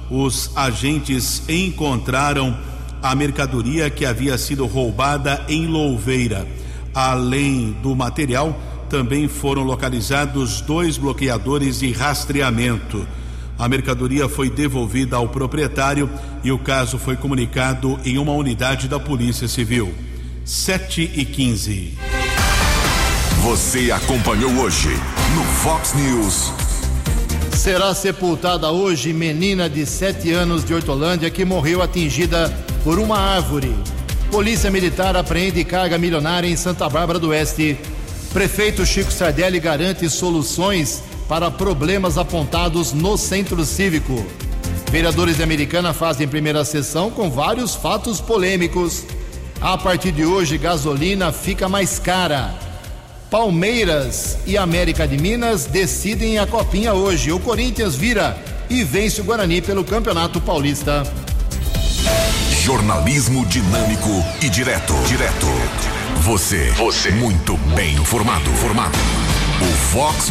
os 0.09 0.51
agentes 0.55 1.43
encontraram 1.49 2.57
a 3.01 3.13
mercadoria 3.15 3.89
que 3.89 4.05
havia 4.05 4.37
sido 4.37 4.65
roubada 4.65 5.43
em 5.47 5.67
Louveira. 5.67 6.47
Além 6.93 7.75
do 7.83 7.95
material, 7.95 8.59
também 8.89 9.27
foram 9.27 9.63
localizados 9.63 10.61
dois 10.61 10.97
bloqueadores 10.97 11.79
de 11.79 11.91
rastreamento. 11.91 13.05
A 13.57 13.67
mercadoria 13.67 14.27
foi 14.27 14.49
devolvida 14.49 15.15
ao 15.15 15.29
proprietário 15.29 16.09
e 16.43 16.51
o 16.51 16.59
caso 16.59 16.97
foi 16.97 17.15
comunicado 17.15 17.99
em 18.03 18.17
uma 18.17 18.33
unidade 18.33 18.87
da 18.87 18.99
Polícia 18.99 19.47
Civil. 19.47 19.93
7 20.43 21.11
e 21.15 21.25
15. 21.25 21.97
Você 23.43 23.91
acompanhou 23.91 24.51
hoje 24.57 24.89
no 25.35 25.43
Fox 25.43 25.93
News. 25.93 26.64
Será 27.65 27.95
sepultada 27.95 28.71
hoje 28.71 29.11
menina 29.11 29.67
de 29.67 29.87
7 29.87 30.31
anos 30.31 30.63
de 30.63 30.71
Hortolândia 30.71 31.31
que 31.31 31.43
morreu 31.43 31.81
atingida 31.81 32.55
por 32.83 32.99
uma 32.99 33.17
árvore. 33.17 33.75
Polícia 34.29 34.69
Militar 34.69 35.17
apreende 35.17 35.63
carga 35.63 35.97
milionária 35.97 36.47
em 36.47 36.55
Santa 36.55 36.87
Bárbara 36.87 37.17
do 37.17 37.29
Oeste 37.29 37.75
Prefeito 38.31 38.85
Chico 38.85 39.11
Sardelli 39.11 39.59
garante 39.59 40.07
soluções 40.11 41.01
para 41.27 41.49
problemas 41.49 42.19
apontados 42.19 42.93
no 42.93 43.17
centro 43.17 43.65
cívico. 43.65 44.23
Vereadores 44.91 45.37
de 45.37 45.41
Americana 45.41 45.91
fazem 45.91 46.27
primeira 46.27 46.63
sessão 46.63 47.09
com 47.09 47.31
vários 47.31 47.73
fatos 47.73 48.21
polêmicos. 48.21 49.05
A 49.59 49.75
partir 49.75 50.11
de 50.11 50.23
hoje, 50.23 50.59
gasolina 50.59 51.31
fica 51.31 51.67
mais 51.67 51.97
cara. 51.97 52.64
Palmeiras 53.37 54.37
e 54.47 54.57
América 54.57 55.05
de 55.05 55.17
Minas 55.17 55.65
decidem 55.65 56.39
a 56.39 56.47
copinha 56.47 56.93
hoje. 56.93 57.33
O 57.33 57.39
Corinthians 57.41 57.93
vira 57.93 58.41
e 58.69 58.81
vence 58.81 59.19
o 59.19 59.25
Guarani 59.25 59.61
pelo 59.61 59.83
Campeonato 59.83 60.39
Paulista. 60.39 61.03
Jornalismo 62.63 63.45
dinâmico 63.45 64.23
e 64.41 64.49
direto. 64.49 64.93
Direto. 65.09 65.47
Você. 66.21 66.71
Você. 66.77 67.11
Muito 67.11 67.57
bem 67.75 67.95
informado. 67.95 68.49
Formado. 68.51 68.97
O 69.61 69.73
Fox 69.91 70.29